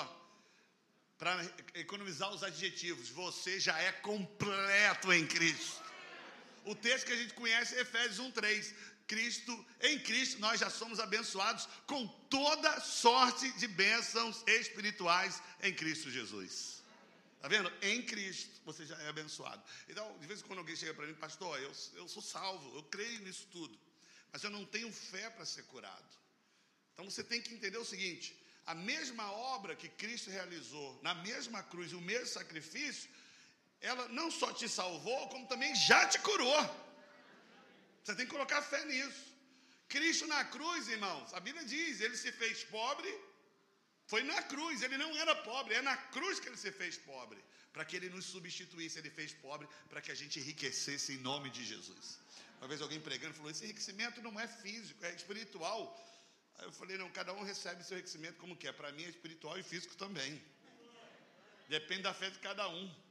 para 1.17 1.33
economizar 1.75 2.29
os 2.29 2.43
adjetivos, 2.43 3.09
você 3.09 3.57
já 3.57 3.77
é 3.79 3.91
completo 3.91 5.13
em 5.13 5.25
Cristo. 5.25 5.84
O 6.65 6.75
texto 6.75 7.05
que 7.05 7.13
a 7.13 7.17
gente 7.17 7.33
conhece 7.33 7.75
é 7.75 7.81
Efésios 7.81 8.19
1:3. 8.19 8.73
Cristo, 9.07 9.65
em 9.81 9.99
Cristo 9.99 10.39
nós 10.39 10.59
já 10.59 10.69
somos 10.69 10.99
abençoados 10.99 11.67
com 11.85 12.07
toda 12.29 12.79
sorte 12.79 13.51
de 13.59 13.67
bênçãos 13.67 14.43
espirituais 14.47 15.41
em 15.61 15.73
Cristo 15.73 16.09
Jesus. 16.09 16.83
Tá 17.39 17.47
vendo? 17.47 17.71
Em 17.83 18.01
Cristo 18.01 18.59
você 18.65 18.83
já 18.83 18.97
é 19.03 19.07
abençoado. 19.07 19.61
Então, 19.87 20.17
de 20.19 20.25
vez 20.25 20.39
em 20.39 20.43
quando 20.43 20.59
alguém 20.59 20.75
chega 20.75 20.95
para 20.95 21.05
mim, 21.05 21.13
pastor, 21.13 21.61
eu, 21.61 21.71
eu 21.93 22.07
sou 22.07 22.23
salvo, 22.23 22.75
eu 22.75 22.81
creio 22.83 23.21
nisso 23.21 23.47
tudo, 23.51 23.77
mas 24.31 24.43
eu 24.43 24.49
não 24.49 24.65
tenho 24.65 24.91
fé 24.91 25.29
para 25.29 25.45
ser 25.45 25.63
curado. 25.65 26.09
Então 26.93 27.05
você 27.05 27.23
tem 27.23 27.39
que 27.39 27.53
entender 27.53 27.77
o 27.77 27.85
seguinte: 27.85 28.35
a 28.65 28.73
mesma 28.73 29.31
obra 29.31 29.75
que 29.75 29.87
Cristo 29.87 30.31
realizou 30.31 30.99
na 31.03 31.13
mesma 31.13 31.61
cruz, 31.61 31.93
o 31.93 32.01
mesmo 32.01 32.25
sacrifício, 32.25 33.07
ela 33.81 34.07
não 34.09 34.29
só 34.31 34.51
te 34.53 34.67
salvou, 34.67 35.27
como 35.29 35.47
também 35.47 35.73
já 35.75 36.07
te 36.07 36.19
curou. 36.19 36.85
Você 38.03 38.15
tem 38.15 38.25
que 38.25 38.31
colocar 38.31 38.61
fé 38.61 38.83
nisso. 38.85 39.35
Cristo 39.87 40.27
na 40.27 40.43
cruz, 40.45 40.87
irmãos, 40.87 41.33
a 41.33 41.39
Bíblia 41.39 41.65
diz, 41.65 42.01
ele 42.01 42.17
se 42.17 42.31
fez 42.31 42.63
pobre, 42.63 43.09
foi 44.07 44.23
na 44.23 44.41
cruz, 44.43 44.81
ele 44.81 44.97
não 44.97 45.15
era 45.17 45.35
pobre, 45.35 45.75
é 45.75 45.81
na 45.81 45.95
cruz 45.97 46.39
que 46.39 46.47
ele 46.47 46.57
se 46.57 46.71
fez 46.71 46.97
pobre, 46.97 47.43
para 47.71 47.85
que 47.85 47.95
ele 47.95 48.09
nos 48.09 48.25
substituísse, 48.25 48.97
ele 48.99 49.09
fez 49.09 49.33
pobre 49.33 49.67
para 49.89 50.01
que 50.01 50.11
a 50.11 50.15
gente 50.15 50.39
enriquecesse 50.39 51.13
em 51.13 51.17
nome 51.17 51.49
de 51.49 51.63
Jesus. 51.63 52.19
Uma 52.59 52.67
vez 52.67 52.81
alguém 52.81 52.99
pregando 52.99 53.33
falou: 53.33 53.51
esse 53.51 53.63
enriquecimento 53.63 54.21
não 54.21 54.39
é 54.39 54.47
físico, 54.47 55.03
é 55.05 55.13
espiritual. 55.13 55.79
Aí 56.57 56.65
eu 56.65 56.71
falei: 56.71 56.97
não, 56.97 57.09
cada 57.11 57.33
um 57.33 57.43
recebe 57.43 57.83
seu 57.83 57.97
enriquecimento 57.97 58.37
como 58.39 58.55
quer. 58.55 58.73
Para 58.73 58.91
mim 58.91 59.03
é 59.03 59.09
espiritual 59.09 59.57
e 59.59 59.63
físico 59.63 59.95
também. 59.95 60.41
Depende 61.67 62.03
da 62.03 62.13
fé 62.13 62.29
de 62.29 62.39
cada 62.39 62.67
um. 62.69 63.04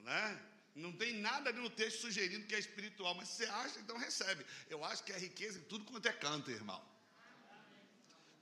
Né? 0.00 0.40
Não 0.74 0.92
tem 0.92 1.14
nada 1.14 1.50
ali 1.50 1.58
no 1.58 1.70
texto 1.70 2.00
sugerindo 2.02 2.46
que 2.46 2.54
é 2.54 2.58
espiritual, 2.58 3.14
mas 3.14 3.28
você 3.28 3.46
acha, 3.46 3.78
então 3.80 3.96
recebe. 3.96 4.44
Eu 4.68 4.84
acho 4.84 5.02
que 5.04 5.12
é 5.12 5.18
riqueza 5.18 5.58
em 5.58 5.62
tudo 5.62 5.84
quanto 5.84 6.06
é 6.06 6.12
canto, 6.12 6.50
irmão. 6.50 6.82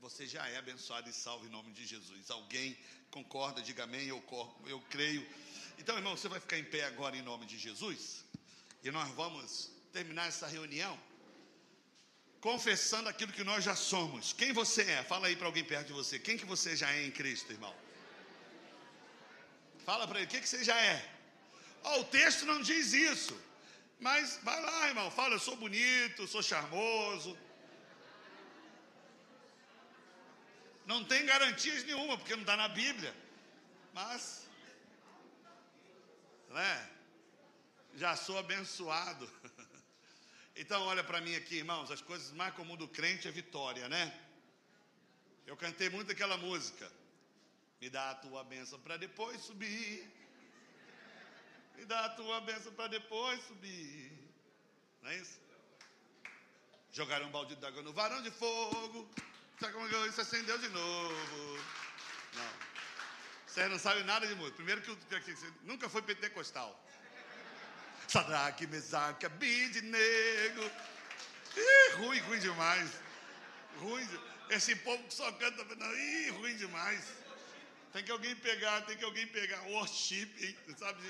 Você 0.01 0.27
já 0.27 0.47
é 0.49 0.57
abençoado 0.59 1.09
e 1.09 1.13
salvo 1.13 1.47
em 1.47 1.49
nome 1.49 1.73
de 1.73 1.87
Jesus. 1.87 2.31
Alguém 2.31 2.77
concorda? 3.11 3.63
Diga 3.63 3.85
amém, 3.85 4.07
eu, 4.07 4.23
eu 4.67 4.81
creio. 4.91 5.27
Então, 5.79 5.97
irmão, 5.97 6.17
você 6.17 6.29
vai 6.29 6.41
ficar 6.41 6.59
em 6.59 6.65
pé 6.65 6.85
agora 6.85 7.17
em 7.17 7.23
nome 7.23 7.47
de 7.47 7.57
Jesus. 7.57 8.25
E 8.83 8.91
nós 8.91 9.09
vamos 9.13 9.71
terminar 9.93 10.27
essa 10.27 10.47
reunião 10.47 11.01
confessando 12.41 13.09
aquilo 13.09 13.33
que 13.33 13.43
nós 13.43 13.65
já 13.65 13.75
somos. 13.75 14.35
Quem 14.35 14.53
você 14.53 14.83
é? 14.83 15.03
Fala 15.03 15.29
aí 15.29 15.37
para 15.37 15.47
alguém 15.47 15.65
perto 15.65 15.87
de 15.87 15.93
você. 15.95 16.19
Quem 16.19 16.37
que 16.37 16.45
você 16.45 16.77
já 16.77 16.91
é 16.93 17.07
em 17.07 17.11
Cristo, 17.11 17.51
irmão? 17.51 17.75
Fala 19.87 20.07
para 20.07 20.19
ele, 20.19 20.27
o 20.27 20.29
que, 20.31 20.41
que 20.41 20.49
você 20.49 20.63
já 20.63 20.79
é? 20.79 21.14
Oh, 21.85 22.01
o 22.01 22.05
texto 22.05 22.47
não 22.47 22.61
diz 22.63 22.93
isso. 22.93 23.39
Mas 24.01 24.39
vai 24.43 24.61
lá, 24.61 24.89
irmão, 24.89 25.11
fala, 25.11 25.35
eu 25.35 25.39
sou 25.39 25.57
bonito, 25.57 26.27
sou 26.27 26.43
charmoso. 26.43 27.39
Não 30.87 31.05
tem 31.05 31.25
garantias 31.25 31.85
nenhuma, 31.85 32.17
porque 32.19 32.35
não 32.35 32.43
está 32.43 32.57
na 32.57 32.69
Bíblia. 32.69 33.15
Mas, 33.93 34.47
né? 36.51 36.91
Já 37.95 38.17
sou 38.17 38.39
abençoado. 38.39 39.31
Então, 40.57 40.83
olha 40.83 41.03
para 41.03 41.21
mim 41.21 41.35
aqui, 41.35 41.57
irmãos, 41.57 41.91
as 41.91 42.01
coisas 42.01 42.31
mais 42.31 42.55
comuns 42.55 42.79
do 42.79 42.87
crente 42.87 43.27
é 43.27 43.31
vitória, 43.33 43.89
né? 43.89 44.17
Eu 45.45 45.57
cantei 45.57 45.91
muito 45.91 46.13
aquela 46.13 46.37
música. 46.37 46.89
Me 47.81 47.91
dá 47.91 48.11
a 48.11 48.15
tua 48.15 48.45
bênção 48.45 48.79
para 48.79 48.97
depois 48.97 49.41
subir. 49.41 50.09
Me 51.77 51.85
dá 51.85 52.05
a 52.05 52.09
tua 52.11 52.41
bênção 52.41 52.73
para 52.73 52.89
depois 52.89 53.43
subir. 53.47 54.13
Não 55.03 55.11
é 55.11 55.17
isso? 55.17 55.41
Jogaram 56.93 57.27
um 57.27 57.31
balde 57.31 57.57
d'água 57.57 57.83
no 57.83 57.93
varão 57.93 58.23
de 58.23 58.31
fogo. 58.31 59.09
Como 59.59 59.97
é 59.97 60.09
isso 60.09 60.21
acendeu 60.21 60.59
de 60.59 60.69
novo? 60.69 61.59
Não. 62.35 62.53
Você 63.47 63.69
não 63.69 63.79
sabe 63.79 64.03
nada 64.05 64.27
de 64.27 64.35
música. 64.35 64.57
Primeiro 64.57 64.81
que, 64.83 64.95
que, 64.97 65.21
que 65.21 65.53
nunca 65.63 65.89
foi 65.89 66.03
pentecostal. 66.03 66.81
Sadraque, 68.09 68.67
Mesaque, 68.67 69.27
Abidnego. 69.27 70.71
Ih, 71.57 71.93
ruim, 71.97 72.19
ruim 72.21 72.39
demais. 72.39 72.91
Ruim. 73.79 74.09
Esse 74.51 74.77
povo 74.77 75.03
que 75.05 75.15
só 75.15 75.31
canta, 75.33 75.63
ih, 75.97 76.31
ruim 76.31 76.57
demais. 76.57 77.05
Tem 77.93 78.05
que 78.05 78.11
alguém 78.11 78.35
pegar, 78.37 78.83
tem 78.83 78.97
que 78.97 79.05
alguém 79.05 79.27
pegar 79.29 79.61
worship, 79.63 80.57
sabe? 80.77 81.01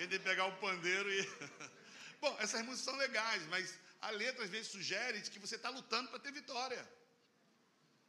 Alguém 0.00 0.08
tem 0.08 0.18
que 0.18 0.24
pegar 0.24 0.46
o 0.46 0.56
pandeiro 0.56 1.12
e. 1.12 1.30
Bom, 2.22 2.34
essas 2.40 2.62
músicas 2.62 2.86
são 2.86 2.96
legais, 2.96 3.46
mas 3.48 3.78
a 4.00 4.08
letra 4.08 4.44
às 4.44 4.50
vezes 4.50 4.68
sugere 4.68 5.20
que 5.20 5.38
você 5.38 5.56
está 5.56 5.68
lutando 5.68 6.08
para 6.08 6.18
ter 6.18 6.32
vitória. 6.32 6.82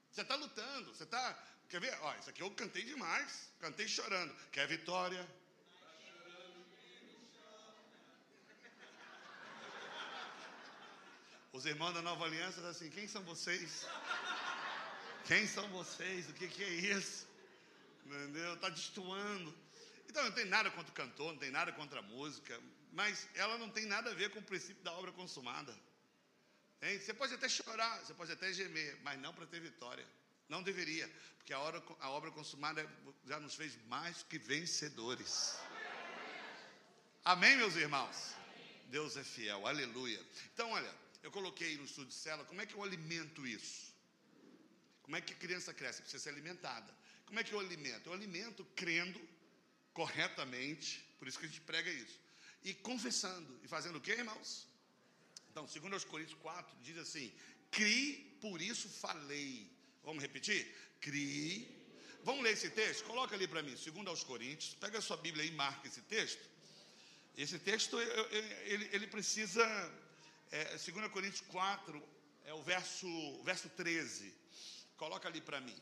Você 0.10 0.22
está 0.22 0.36
lutando, 0.36 0.96
você 0.96 1.04
está. 1.04 1.38
Quer 1.68 1.82
ver? 1.82 1.94
Ó, 2.00 2.16
isso 2.16 2.30
aqui 2.30 2.42
eu 2.42 2.50
cantei 2.52 2.84
demais, 2.86 3.52
cantei 3.60 3.90
chorando. 3.90 4.34
Quer 4.54 4.68
vitória? 4.70 5.22
Os 11.52 11.66
irmãos 11.66 11.94
da 11.94 12.02
Nova 12.02 12.24
Aliança 12.24 12.66
assim: 12.70 12.90
quem 12.90 13.06
são 13.06 13.22
vocês? 13.24 13.86
Quem 15.26 15.46
são 15.46 15.68
vocês? 15.72 16.30
O 16.30 16.34
que, 16.36 16.48
que 16.48 16.64
é 16.64 16.70
isso? 16.70 17.28
Entendeu? 18.06 18.54
Está 18.54 18.70
destoando. 18.70 19.54
Então, 20.12 20.26
não 20.26 20.32
tem 20.34 20.44
nada 20.44 20.70
contra 20.70 20.92
o 20.92 20.94
cantor, 20.94 21.32
não 21.32 21.40
tem 21.40 21.52
nada 21.52 21.72
contra 21.72 22.00
a 22.00 22.02
música, 22.02 22.62
mas 22.92 23.26
ela 23.34 23.58
não 23.58 23.70
tem 23.70 23.86
nada 23.86 24.12
a 24.12 24.14
ver 24.14 24.30
com 24.30 24.40
o 24.40 24.44
princípio 24.44 24.84
da 24.84 24.92
obra 24.92 25.10
consumada. 25.14 25.74
Hein? 26.82 27.00
Você 27.00 27.14
pode 27.14 27.34
até 27.34 27.48
chorar, 27.48 27.98
você 28.00 28.14
pode 28.14 28.30
até 28.30 28.52
gemer, 28.52 29.00
mas 29.04 29.18
não 29.22 29.34
para 29.34 29.46
ter 29.46 29.62
vitória. 29.62 30.06
Não 30.50 30.62
deveria, 30.62 31.10
porque 31.38 31.54
a 31.54 31.60
obra, 31.62 31.82
a 32.02 32.10
obra 32.10 32.30
consumada 32.30 32.86
já 33.26 33.40
nos 33.40 33.56
fez 33.56 33.78
mais 33.88 34.22
que 34.24 34.38
vencedores. 34.38 35.58
Amém, 37.24 37.56
meus 37.56 37.78
irmãos? 37.78 38.36
Deus 38.88 39.16
é 39.16 39.24
fiel, 39.24 39.66
aleluia. 39.66 40.22
Então, 40.54 40.72
olha, 40.72 40.94
eu 41.24 41.32
coloquei 41.32 41.78
no 41.78 41.86
estudo 41.86 42.10
de 42.10 42.16
célula, 42.16 42.46
como 42.46 42.62
é 42.62 42.66
que 42.66 42.76
eu 42.76 42.84
alimento 42.84 43.48
isso? 43.48 43.94
Como 45.04 45.16
é 45.16 45.22
que 45.22 45.32
a 45.32 45.38
criança 45.38 45.74
cresce? 45.74 46.02
Precisa 46.02 46.22
ser 46.22 46.32
alimentada. 46.32 46.94
Como 47.26 47.40
é 47.40 47.46
que 47.46 47.54
eu 47.54 47.62
alimento? 47.62 48.08
Eu 48.08 48.14
alimento 48.14 48.66
crendo 48.76 49.22
corretamente, 49.94 51.04
por 51.20 51.28
isso 51.28 51.40
que 51.40 51.46
a 51.46 51.50
gente 51.50 51.62
prega 51.62 51.90
isso. 51.90 52.20
E 52.64 52.74
confessando. 52.74 53.60
E 53.64 53.68
fazendo 53.68 53.98
o 53.98 54.02
quê, 54.02 54.12
irmãos? 54.12 54.68
Então, 55.50 55.68
segundo 55.68 55.94
aos 55.94 56.04
Coríntios 56.04 56.40
4, 56.42 56.78
diz 56.82 56.98
assim: 56.98 57.32
Crie, 57.70 58.38
por 58.42 58.62
isso 58.62 58.88
falei. 58.90 59.70
Vamos 60.04 60.22
repetir? 60.22 60.68
Crie. 61.00 61.80
Vamos 62.24 62.44
ler 62.44 62.54
esse 62.54 62.70
texto? 62.70 63.04
Coloca 63.06 63.36
ali 63.36 63.48
para 63.48 63.64
mim, 63.64 63.76
segundo 63.76 64.10
aos 64.10 64.24
Coríntios. 64.24 64.76
Pega 64.76 65.00
a 65.00 65.02
sua 65.02 65.18
Bíblia 65.18 65.44
e 65.44 65.52
marca 65.52 65.88
esse 65.88 66.02
texto. 66.02 66.50
Esse 67.36 67.58
texto, 67.58 68.00
ele, 68.00 68.90
ele 68.92 69.08
precisa 69.08 69.66
é, 70.52 70.78
2 70.78 71.12
Coríntios 71.12 71.42
4, 71.48 72.04
é 72.46 72.54
o 72.54 72.62
verso, 72.62 73.08
verso 73.44 73.70
13. 73.70 74.34
Coloca 74.98 75.28
ali 75.28 75.42
para 75.42 75.60
mim. 75.62 75.76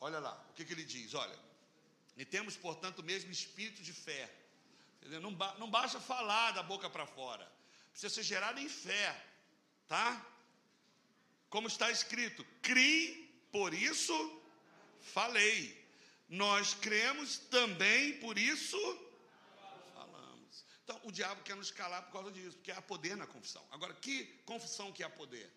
Olha 0.00 0.18
lá, 0.18 0.34
o 0.50 0.52
que, 0.54 0.64
que 0.64 0.72
ele 0.72 0.84
diz? 0.84 1.14
Olha, 1.14 1.36
e 2.20 2.24
temos, 2.26 2.54
portanto, 2.54 2.98
o 2.98 3.02
mesmo 3.02 3.30
espírito 3.30 3.82
de 3.82 3.94
fé. 3.94 4.30
Não, 5.22 5.30
não 5.30 5.70
basta 5.70 5.98
falar 5.98 6.50
da 6.50 6.62
boca 6.62 6.90
para 6.90 7.06
fora, 7.06 7.50
precisa 7.90 8.12
ser 8.14 8.22
gerado 8.22 8.60
em 8.60 8.68
fé, 8.68 9.08
tá? 9.88 10.06
Como 11.48 11.66
está 11.66 11.90
escrito, 11.90 12.44
crie, 12.60 13.26
por 13.50 13.72
isso 13.72 14.14
falei. 15.00 15.58
Nós 16.28 16.74
cremos 16.74 17.38
também, 17.38 18.18
por 18.18 18.36
isso 18.36 18.78
então, 20.84 21.00
o 21.04 21.12
diabo 21.12 21.40
quer 21.44 21.54
nos 21.54 21.70
calar 21.70 22.02
por 22.02 22.12
causa 22.12 22.32
disso, 22.32 22.56
porque 22.56 22.72
há 22.72 22.82
poder 22.82 23.16
na 23.16 23.24
confissão. 23.24 23.64
Agora, 23.70 23.94
que 23.94 24.24
confissão 24.44 24.92
que 24.92 25.04
há 25.04 25.08
poder? 25.08 25.48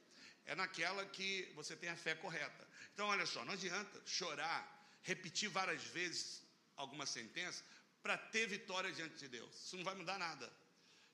É 0.46 0.54
naquela 0.54 1.04
que 1.08 1.52
você 1.56 1.76
tem 1.76 1.90
a 1.90 1.96
fé 1.96 2.14
correta. 2.14 2.68
Então, 2.94 3.08
olha 3.08 3.26
só, 3.26 3.44
não 3.44 3.54
adianta 3.54 4.00
chorar, 4.06 4.62
repetir 5.02 5.50
várias 5.50 5.84
vezes 5.86 6.43
alguma 6.76 7.06
sentença 7.06 7.64
para 8.02 8.18
ter 8.18 8.48
vitória 8.48 8.92
diante 8.92 9.16
de 9.16 9.28
Deus. 9.28 9.54
Isso 9.56 9.78
não 9.78 9.84
vai 9.84 9.96
mudar 9.96 10.18
nada. 10.18 10.52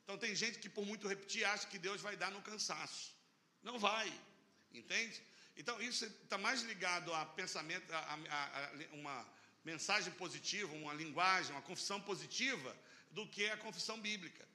Então, 0.03 0.17
tem 0.17 0.35
gente 0.35 0.57
que 0.59 0.69
por 0.69 0.85
muito 0.85 1.07
repetir 1.07 1.45
acha 1.45 1.67
que 1.67 1.77
Deus 1.77 2.01
vai 2.01 2.15
dar 2.15 2.31
no 2.31 2.41
cansaço. 2.41 3.13
Não 3.61 3.77
vai, 3.77 4.11
entende? 4.73 5.21
Então, 5.55 5.79
isso 5.81 6.05
está 6.05 6.37
mais 6.37 6.61
ligado 6.63 7.13
a 7.13 7.25
pensamento, 7.25 7.91
a, 7.93 7.97
a, 7.97 8.65
a 8.65 8.71
uma 8.93 9.27
mensagem 9.63 10.11
positiva, 10.13 10.73
uma 10.73 10.93
linguagem, 10.93 11.51
uma 11.51 11.61
confissão 11.61 12.01
positiva 12.01 12.75
do 13.11 13.27
que 13.27 13.49
a 13.49 13.57
confissão 13.57 13.99
bíblica. 13.99 14.47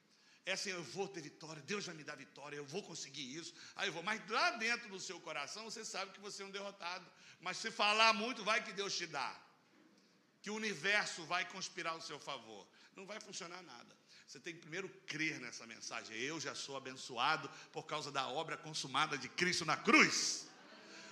É 0.45 0.53
assim, 0.53 0.69
eu 0.69 0.83
vou 0.83 1.07
ter 1.07 1.21
vitória, 1.21 1.61
Deus 1.63 1.85
vai 1.85 1.95
me 1.95 2.03
dar 2.03 2.15
vitória, 2.15 2.55
eu 2.55 2.65
vou 2.65 2.83
conseguir 2.83 3.35
isso, 3.35 3.53
aí 3.75 3.87
eu 3.87 3.93
vou. 3.93 4.03
Mas 4.03 4.21
lá 4.29 4.51
dentro 4.51 4.89
do 4.89 4.99
seu 4.99 5.19
coração 5.19 5.63
você 5.63 5.83
sabe 5.83 6.11
que 6.11 6.19
você 6.19 6.43
é 6.43 6.45
um 6.45 6.51
derrotado. 6.51 7.09
Mas 7.39 7.57
se 7.57 7.71
falar 7.71 8.13
muito, 8.13 8.43
vai 8.43 8.63
que 8.63 8.71
Deus 8.71 8.95
te 8.95 9.07
dá. 9.07 9.35
Que 10.45 10.51
o 10.51 10.53
universo 10.53 11.25
vai 11.25 11.43
conspirar 11.45 11.93
ao 11.93 12.01
seu 12.01 12.19
favor. 12.19 12.67
Não 12.95 13.03
vai 13.03 13.19
funcionar 13.19 13.63
nada. 13.63 13.95
Você 14.27 14.39
tem 14.39 14.53
que 14.53 14.59
primeiro 14.59 14.87
crer 15.07 15.39
nessa 15.39 15.65
mensagem. 15.65 16.15
Eu 16.17 16.39
já 16.39 16.53
sou 16.53 16.77
abençoado 16.77 17.49
por 17.73 17.87
causa 17.87 18.11
da 18.11 18.27
obra 18.27 18.55
consumada 18.55 19.17
de 19.17 19.27
Cristo 19.27 19.65
na 19.65 19.75
cruz. 19.75 20.47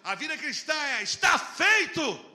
A 0.03 0.13
vida 0.13 0.37
cristã 0.37 0.75
é: 0.75 1.01
está 1.01 1.39
feito. 1.39 2.32